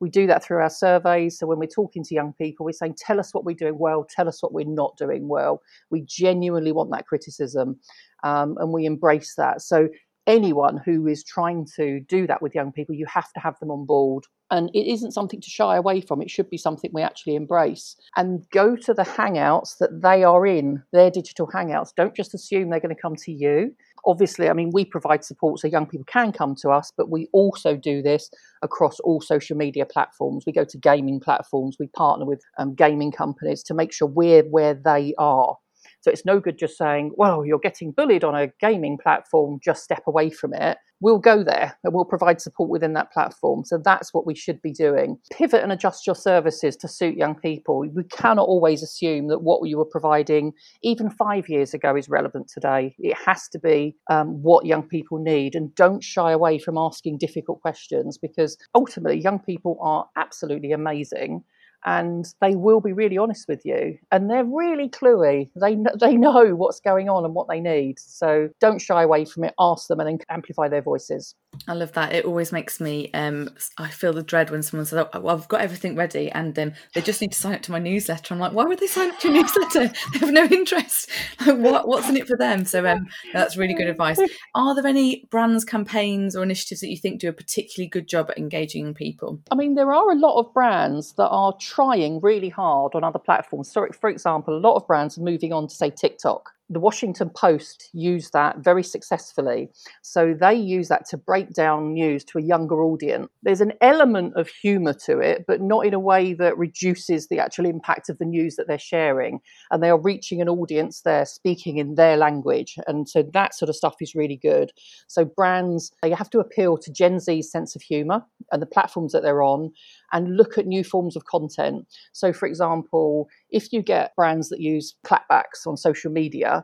We 0.00 0.10
do 0.10 0.28
that 0.28 0.44
through 0.44 0.58
our 0.58 0.70
surveys. 0.70 1.38
So 1.38 1.46
when 1.46 1.58
we're 1.58 1.66
talking 1.66 2.04
to 2.04 2.14
young 2.14 2.32
people, 2.34 2.64
we're 2.64 2.72
saying, 2.72 2.94
tell 2.98 3.18
us 3.18 3.34
what 3.34 3.44
we're 3.44 3.56
doing 3.56 3.78
well, 3.78 4.06
tell 4.08 4.28
us 4.28 4.42
what 4.42 4.52
we're 4.52 4.64
not 4.64 4.96
doing 4.96 5.26
well. 5.26 5.60
We 5.90 6.02
genuinely 6.02 6.70
want 6.70 6.92
that 6.92 7.06
criticism 7.06 7.80
um, 8.22 8.56
and 8.60 8.72
we 8.72 8.86
embrace 8.86 9.34
that. 9.34 9.60
So 9.60 9.88
anyone 10.28 10.80
who 10.84 11.08
is 11.08 11.24
trying 11.24 11.66
to 11.74 12.00
do 12.00 12.26
that 12.26 12.42
with 12.42 12.54
young 12.54 12.70
people, 12.70 12.94
you 12.94 13.06
have 13.06 13.32
to 13.32 13.40
have 13.40 13.58
them 13.58 13.70
on 13.70 13.86
board. 13.86 14.24
And 14.50 14.70
it 14.72 14.90
isn't 14.90 15.12
something 15.12 15.40
to 15.40 15.50
shy 15.50 15.76
away 15.76 16.00
from. 16.00 16.22
It 16.22 16.30
should 16.30 16.48
be 16.48 16.56
something 16.56 16.90
we 16.92 17.02
actually 17.02 17.34
embrace 17.34 17.96
and 18.16 18.46
go 18.50 18.76
to 18.76 18.94
the 18.94 19.02
hangouts 19.02 19.76
that 19.78 20.02
they 20.02 20.24
are 20.24 20.46
in, 20.46 20.82
their 20.92 21.10
digital 21.10 21.46
hangouts. 21.46 21.94
Don't 21.94 22.14
just 22.14 22.34
assume 22.34 22.70
they're 22.70 22.80
going 22.80 22.94
to 22.94 23.00
come 23.00 23.16
to 23.16 23.32
you. 23.32 23.74
Obviously, 24.06 24.48
I 24.48 24.52
mean, 24.52 24.70
we 24.72 24.84
provide 24.84 25.24
support 25.24 25.60
so 25.60 25.68
young 25.68 25.86
people 25.86 26.06
can 26.06 26.32
come 26.32 26.54
to 26.62 26.70
us, 26.70 26.92
but 26.96 27.10
we 27.10 27.28
also 27.32 27.76
do 27.76 28.00
this 28.00 28.30
across 28.62 29.00
all 29.00 29.20
social 29.20 29.56
media 29.56 29.84
platforms. 29.84 30.44
We 30.46 30.52
go 30.52 30.64
to 30.64 30.78
gaming 30.78 31.20
platforms, 31.20 31.76
we 31.78 31.88
partner 31.88 32.24
with 32.24 32.42
um, 32.58 32.74
gaming 32.74 33.12
companies 33.12 33.62
to 33.64 33.74
make 33.74 33.92
sure 33.92 34.08
we're 34.08 34.44
where 34.44 34.74
they 34.74 35.14
are 35.18 35.56
so 36.00 36.10
it's 36.10 36.24
no 36.24 36.40
good 36.40 36.58
just 36.58 36.78
saying, 36.78 37.12
well, 37.16 37.44
you're 37.44 37.58
getting 37.58 37.92
bullied 37.92 38.24
on 38.24 38.34
a 38.34 38.52
gaming 38.60 38.98
platform, 39.02 39.58
just 39.62 39.82
step 39.82 40.02
away 40.06 40.30
from 40.30 40.54
it. 40.54 40.78
We'll 41.00 41.18
go 41.18 41.44
there 41.44 41.78
and 41.84 41.94
we'll 41.94 42.04
provide 42.04 42.40
support 42.40 42.70
within 42.70 42.92
that 42.94 43.12
platform. 43.12 43.64
So 43.64 43.78
that's 43.78 44.12
what 44.12 44.26
we 44.26 44.34
should 44.34 44.60
be 44.62 44.72
doing. 44.72 45.18
Pivot 45.32 45.62
and 45.62 45.70
adjust 45.70 46.06
your 46.06 46.16
services 46.16 46.76
to 46.76 46.88
suit 46.88 47.16
young 47.16 47.36
people. 47.36 47.84
We 47.94 48.02
cannot 48.04 48.48
always 48.48 48.82
assume 48.82 49.28
that 49.28 49.42
what 49.42 49.68
you 49.68 49.78
were 49.78 49.84
providing 49.84 50.52
even 50.82 51.10
five 51.10 51.48
years 51.48 51.72
ago 51.72 51.94
is 51.94 52.08
relevant 52.08 52.50
today. 52.52 52.96
It 52.98 53.16
has 53.26 53.48
to 53.50 53.60
be 53.60 53.96
um, 54.10 54.42
what 54.42 54.66
young 54.66 54.82
people 54.82 55.18
need. 55.18 55.54
And 55.54 55.72
don't 55.76 56.02
shy 56.02 56.32
away 56.32 56.58
from 56.58 56.76
asking 56.76 57.18
difficult 57.18 57.60
questions 57.60 58.18
because 58.18 58.56
ultimately, 58.74 59.20
young 59.20 59.38
people 59.38 59.78
are 59.80 60.06
absolutely 60.16 60.72
amazing 60.72 61.44
and 61.84 62.26
they 62.40 62.54
will 62.56 62.80
be 62.80 62.92
really 62.92 63.18
honest 63.18 63.46
with 63.48 63.64
you. 63.64 63.98
And 64.10 64.30
they're 64.30 64.44
really 64.44 64.88
cluey. 64.88 65.50
They 65.54 65.76
they 66.00 66.16
know 66.16 66.54
what's 66.54 66.80
going 66.80 67.08
on 67.08 67.24
and 67.24 67.34
what 67.34 67.48
they 67.48 67.60
need. 67.60 67.98
So 67.98 68.48
don't 68.60 68.80
shy 68.80 69.02
away 69.02 69.24
from 69.24 69.44
it. 69.44 69.54
Ask 69.58 69.88
them 69.88 70.00
and 70.00 70.08
then 70.08 70.18
amplify 70.28 70.68
their 70.68 70.82
voices. 70.82 71.34
I 71.66 71.74
love 71.74 71.92
that. 71.92 72.12
It 72.12 72.24
always 72.24 72.52
makes 72.52 72.80
me 72.80 73.10
um 73.14 73.50
i 73.78 73.88
feel 73.88 74.12
the 74.12 74.22
dread 74.22 74.50
when 74.50 74.62
someone 74.62 74.86
says 74.86 75.06
oh, 75.12 75.20
well, 75.20 75.36
i've 75.36 75.48
got 75.48 75.60
everything 75.60 75.96
ready 75.96 76.30
and 76.30 76.58
um, 76.58 76.72
they 76.94 77.00
just 77.00 77.20
need 77.20 77.32
to 77.32 77.38
sign 77.38 77.54
up 77.54 77.62
to 77.62 77.72
my 77.72 77.78
newsletter. 77.78 78.34
I'm 78.34 78.40
like 78.40 78.52
why 78.52 78.64
would 78.64 78.78
they 78.78 78.86
sign 78.86 79.10
up 79.10 79.18
to 79.20 79.28
your 79.28 79.42
newsletter? 79.42 79.92
They 80.12 80.18
have 80.20 80.32
no 80.32 80.44
interest. 80.44 81.10
Like 81.46 81.58
what 81.58 81.88
what's 81.88 82.08
in 82.08 82.16
it 82.16 82.26
for 82.26 82.36
them? 82.36 82.64
So 82.64 82.86
um 82.86 83.06
that's 83.32 83.56
really 83.56 83.74
good 83.74 83.88
advice. 83.88 84.18
Are 84.54 84.74
there 84.74 84.86
any 84.86 85.26
brands 85.30 85.64
campaigns 85.64 86.36
or 86.36 86.42
initiatives 86.42 86.80
that 86.80 86.88
you 86.88 86.96
think 86.96 87.20
do 87.20 87.28
a 87.28 87.32
particularly 87.32 87.88
good 87.88 88.08
job 88.08 88.30
at 88.30 88.38
engaging 88.38 88.94
people? 88.94 89.40
I 89.50 89.54
mean 89.54 89.74
there 89.74 89.92
are 89.92 90.10
a 90.10 90.18
lot 90.18 90.38
of 90.38 90.52
brands 90.52 91.14
that 91.14 91.28
are 91.28 91.54
trying 91.68 92.20
really 92.20 92.48
hard 92.48 92.94
on 92.94 93.04
other 93.04 93.18
platforms. 93.18 93.70
So, 93.70 93.86
for 94.00 94.08
example, 94.08 94.56
a 94.56 94.60
lot 94.60 94.76
of 94.76 94.86
brands 94.86 95.18
are 95.18 95.22
moving 95.22 95.52
on 95.52 95.68
to 95.68 95.74
say 95.74 95.90
TikTok 95.90 96.50
the 96.70 96.80
Washington 96.80 97.30
Post 97.30 97.88
used 97.92 98.32
that 98.34 98.58
very 98.58 98.82
successfully. 98.82 99.70
So 100.02 100.34
they 100.38 100.54
use 100.54 100.88
that 100.88 101.06
to 101.08 101.16
break 101.16 101.52
down 101.54 101.94
news 101.94 102.24
to 102.24 102.38
a 102.38 102.42
younger 102.42 102.82
audience. 102.82 103.28
There's 103.42 103.62
an 103.62 103.72
element 103.80 104.34
of 104.36 104.48
humor 104.48 104.92
to 105.06 105.18
it, 105.18 105.44
but 105.46 105.62
not 105.62 105.86
in 105.86 105.94
a 105.94 105.98
way 105.98 106.34
that 106.34 106.58
reduces 106.58 107.28
the 107.28 107.38
actual 107.38 107.64
impact 107.64 108.10
of 108.10 108.18
the 108.18 108.26
news 108.26 108.56
that 108.56 108.66
they're 108.68 108.78
sharing. 108.78 109.40
And 109.70 109.82
they 109.82 109.88
are 109.88 110.00
reaching 110.00 110.42
an 110.42 110.48
audience 110.48 111.00
there 111.00 111.24
speaking 111.24 111.78
in 111.78 111.94
their 111.94 112.16
language. 112.16 112.76
And 112.86 113.08
so 113.08 113.22
that 113.32 113.54
sort 113.54 113.70
of 113.70 113.76
stuff 113.76 113.96
is 114.00 114.14
really 114.14 114.36
good. 114.36 114.70
So 115.06 115.24
brands, 115.24 115.92
they 116.02 116.10
have 116.10 116.30
to 116.30 116.40
appeal 116.40 116.76
to 116.78 116.92
Gen 116.92 117.18
Z's 117.18 117.50
sense 117.50 117.76
of 117.76 117.82
humor 117.82 118.22
and 118.52 118.60
the 118.60 118.66
platforms 118.66 119.12
that 119.12 119.22
they're 119.22 119.42
on 119.42 119.72
and 120.12 120.36
look 120.36 120.58
at 120.58 120.66
new 120.66 120.84
forms 120.84 121.16
of 121.16 121.24
content. 121.24 121.86
So, 122.12 122.32
for 122.32 122.46
example, 122.46 123.28
if 123.50 123.72
you 123.72 123.82
get 123.82 124.14
brands 124.16 124.48
that 124.48 124.60
use 124.60 124.94
clapbacks 125.04 125.66
on 125.66 125.76
social 125.76 126.10
media, 126.10 126.57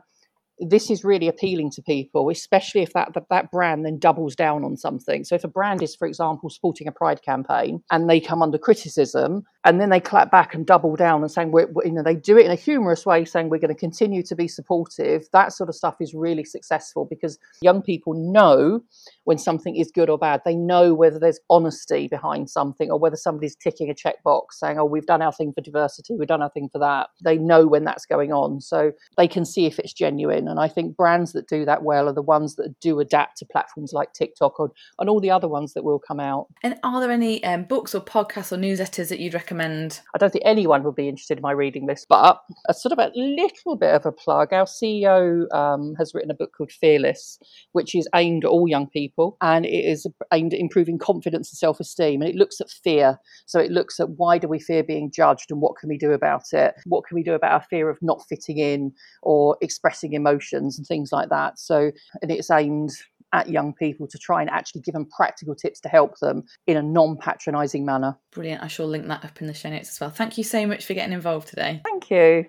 this 0.59 0.89
is 0.89 1.03
really 1.03 1.27
appealing 1.27 1.71
to 1.71 1.81
people, 1.81 2.29
especially 2.29 2.81
if 2.81 2.93
that, 2.93 3.13
that, 3.13 3.29
that 3.29 3.51
brand 3.51 3.85
then 3.85 3.99
doubles 3.99 4.35
down 4.35 4.63
on 4.63 4.77
something. 4.77 5.23
So 5.23 5.35
if 5.35 5.43
a 5.43 5.49
brand 5.49 5.81
is, 5.81 5.95
for 5.95 6.07
example, 6.07 6.49
supporting 6.49 6.87
a 6.87 6.91
pride 6.91 7.21
campaign 7.21 7.83
and 7.91 8.09
they 8.09 8.19
come 8.19 8.41
under 8.41 8.57
criticism, 8.57 9.43
and 9.65 9.81
then 9.81 9.89
they 9.89 9.99
clap 9.99 10.29
back 10.29 10.53
and 10.53 10.63
double 10.63 10.95
down 10.95 11.23
and 11.23 11.31
saying, 11.31 11.51
we're, 11.51 11.67
you 11.83 11.91
know, 11.91 12.03
they 12.03 12.15
do 12.15 12.37
it 12.37 12.45
in 12.45 12.51
a 12.51 12.55
humorous 12.55 13.03
way, 13.03 13.25
saying 13.25 13.49
we're 13.49 13.57
going 13.57 13.73
to 13.73 13.79
continue 13.79 14.21
to 14.21 14.35
be 14.35 14.47
supportive. 14.47 15.27
That 15.33 15.53
sort 15.53 15.69
of 15.69 15.75
stuff 15.75 15.95
is 15.99 16.13
really 16.13 16.45
successful 16.45 17.03
because 17.03 17.39
young 17.61 17.81
people 17.81 18.13
know 18.13 18.81
when 19.23 19.39
something 19.39 19.75
is 19.75 19.89
good 19.91 20.07
or 20.07 20.19
bad. 20.19 20.41
They 20.45 20.55
know 20.55 20.93
whether 20.93 21.17
there's 21.17 21.39
honesty 21.49 22.07
behind 22.07 22.47
something 22.47 22.91
or 22.91 22.99
whether 22.99 23.15
somebody's 23.15 23.55
ticking 23.55 23.89
a 23.89 23.95
checkbox 23.95 24.51
saying, 24.51 24.77
oh, 24.77 24.85
we've 24.85 25.07
done 25.07 25.23
our 25.23 25.31
thing 25.31 25.51
for 25.51 25.61
diversity, 25.61 26.13
we've 26.15 26.27
done 26.27 26.43
our 26.43 26.51
thing 26.51 26.69
for 26.71 26.77
that. 26.77 27.09
They 27.23 27.39
know 27.39 27.65
when 27.65 27.85
that's 27.85 28.05
going 28.05 28.31
on. 28.31 28.61
So 28.61 28.91
they 29.17 29.27
can 29.27 29.45
see 29.45 29.65
if 29.65 29.79
it's 29.79 29.93
genuine. 29.93 30.47
And 30.47 30.59
I 30.59 30.67
think 30.67 30.95
brands 30.95 31.33
that 31.33 31.47
do 31.47 31.65
that 31.65 31.81
well 31.81 32.07
are 32.07 32.13
the 32.13 32.21
ones 32.21 32.55
that 32.57 32.79
do 32.79 32.99
adapt 32.99 33.37
to 33.37 33.45
platforms 33.45 33.93
like 33.93 34.13
TikTok 34.13 34.59
or, 34.59 34.71
and 34.99 35.09
all 35.09 35.19
the 35.19 35.31
other 35.31 35.47
ones 35.47 35.73
that 35.73 35.83
will 35.83 35.97
come 35.97 36.19
out. 36.19 36.49
And 36.61 36.77
are 36.83 37.01
there 37.01 37.09
any 37.09 37.43
um, 37.43 37.63
books 37.63 37.95
or 37.95 38.01
podcasts 38.01 38.51
or 38.51 38.57
newsletters 38.57 39.09
that 39.09 39.19
you'd 39.19 39.33
recommend? 39.33 39.54
Recommend? 39.55 40.01
I 40.13 40.17
don't 40.17 40.31
think 40.31 40.43
anyone 40.45 40.83
would 40.83 40.95
be 40.95 41.07
interested 41.07 41.37
in 41.37 41.41
my 41.41 41.51
reading 41.51 41.85
list, 41.85 42.07
but 42.09 42.41
a 42.67 42.73
sort 42.73 42.91
of 42.91 42.99
a 42.99 43.11
little 43.15 43.75
bit 43.75 43.93
of 43.93 44.05
a 44.05 44.11
plug. 44.11 44.53
Our 44.53 44.65
CEO 44.65 45.51
um, 45.53 45.95
has 45.97 46.13
written 46.13 46.31
a 46.31 46.35
book 46.35 46.51
called 46.57 46.71
Fearless, 46.71 47.39
which 47.71 47.95
is 47.95 48.07
aimed 48.15 48.45
at 48.45 48.49
all 48.49 48.67
young 48.67 48.87
people 48.87 49.37
and 49.41 49.65
it 49.65 49.69
is 49.69 50.05
aimed 50.33 50.53
at 50.53 50.59
improving 50.59 50.97
confidence 50.97 51.51
and 51.51 51.57
self 51.57 51.79
esteem. 51.79 52.21
And 52.21 52.29
it 52.29 52.35
looks 52.35 52.59
at 52.61 52.69
fear. 52.69 53.19
So 53.45 53.59
it 53.59 53.71
looks 53.71 53.99
at 53.99 54.09
why 54.17 54.37
do 54.37 54.47
we 54.47 54.59
fear 54.59 54.83
being 54.83 55.11
judged 55.11 55.51
and 55.51 55.61
what 55.61 55.77
can 55.77 55.89
we 55.89 55.97
do 55.97 56.11
about 56.11 56.53
it? 56.53 56.75
What 56.85 57.05
can 57.05 57.15
we 57.15 57.23
do 57.23 57.33
about 57.33 57.53
our 57.53 57.65
fear 57.69 57.89
of 57.89 57.97
not 58.01 58.23
fitting 58.27 58.57
in 58.57 58.91
or 59.21 59.57
expressing 59.61 60.13
emotions 60.13 60.77
and 60.77 60.85
things 60.85 61.11
like 61.11 61.29
that? 61.29 61.59
So, 61.59 61.91
and 62.21 62.31
it's 62.31 62.51
aimed 62.51 62.91
at 63.33 63.49
young 63.49 63.73
people 63.73 64.07
to 64.07 64.17
try 64.17 64.41
and 64.41 64.49
actually 64.49 64.81
give 64.81 64.93
them 64.93 65.07
practical 65.15 65.55
tips 65.55 65.79
to 65.81 65.89
help 65.89 66.17
them 66.19 66.43
in 66.67 66.77
a 66.77 66.81
non 66.81 67.17
patronising 67.17 67.85
manner. 67.85 68.17
Brilliant. 68.31 68.63
I 68.63 68.67
shall 68.67 68.87
link 68.87 69.07
that 69.07 69.25
up 69.25 69.41
in 69.41 69.47
the 69.47 69.53
show 69.53 69.69
notes 69.69 69.89
as 69.89 69.99
well. 69.99 70.09
Thank 70.09 70.37
you 70.37 70.43
so 70.43 70.65
much 70.65 70.85
for 70.85 70.93
getting 70.93 71.13
involved 71.13 71.47
today. 71.47 71.81
Thank 71.83 72.09
you. 72.09 72.47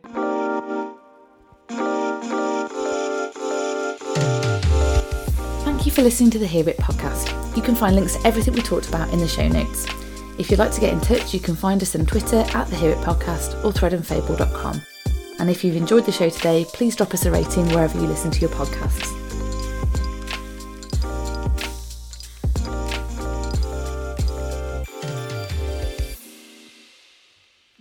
Thank 5.64 5.86
you 5.86 5.92
for 5.92 6.02
listening 6.02 6.30
to 6.30 6.38
the 6.38 6.46
Hear 6.46 6.68
It 6.68 6.78
podcast. 6.78 7.56
You 7.56 7.62
can 7.62 7.74
find 7.74 7.94
links 7.94 8.16
to 8.16 8.26
everything 8.26 8.54
we 8.54 8.62
talked 8.62 8.88
about 8.88 9.12
in 9.12 9.18
the 9.18 9.28
show 9.28 9.48
notes. 9.48 9.86
If 10.38 10.50
you'd 10.50 10.58
like 10.58 10.72
to 10.72 10.80
get 10.80 10.92
in 10.92 11.00
touch, 11.00 11.32
you 11.32 11.40
can 11.40 11.56
find 11.56 11.80
us 11.80 11.96
on 11.96 12.04
Twitter 12.04 12.44
at 12.54 12.68
the 12.68 12.76
Hear 12.76 12.90
It 12.90 12.98
podcast 12.98 13.64
or 13.64 13.72
threadandfable.com. 13.72 14.82
And 15.38 15.50
if 15.50 15.64
you've 15.64 15.76
enjoyed 15.76 16.04
the 16.04 16.12
show 16.12 16.28
today, 16.28 16.64
please 16.68 16.96
drop 16.96 17.14
us 17.14 17.26
a 17.26 17.30
rating 17.30 17.68
wherever 17.68 17.98
you 17.98 18.06
listen 18.06 18.30
to 18.30 18.40
your 18.40 18.50
podcasts. 18.50 19.25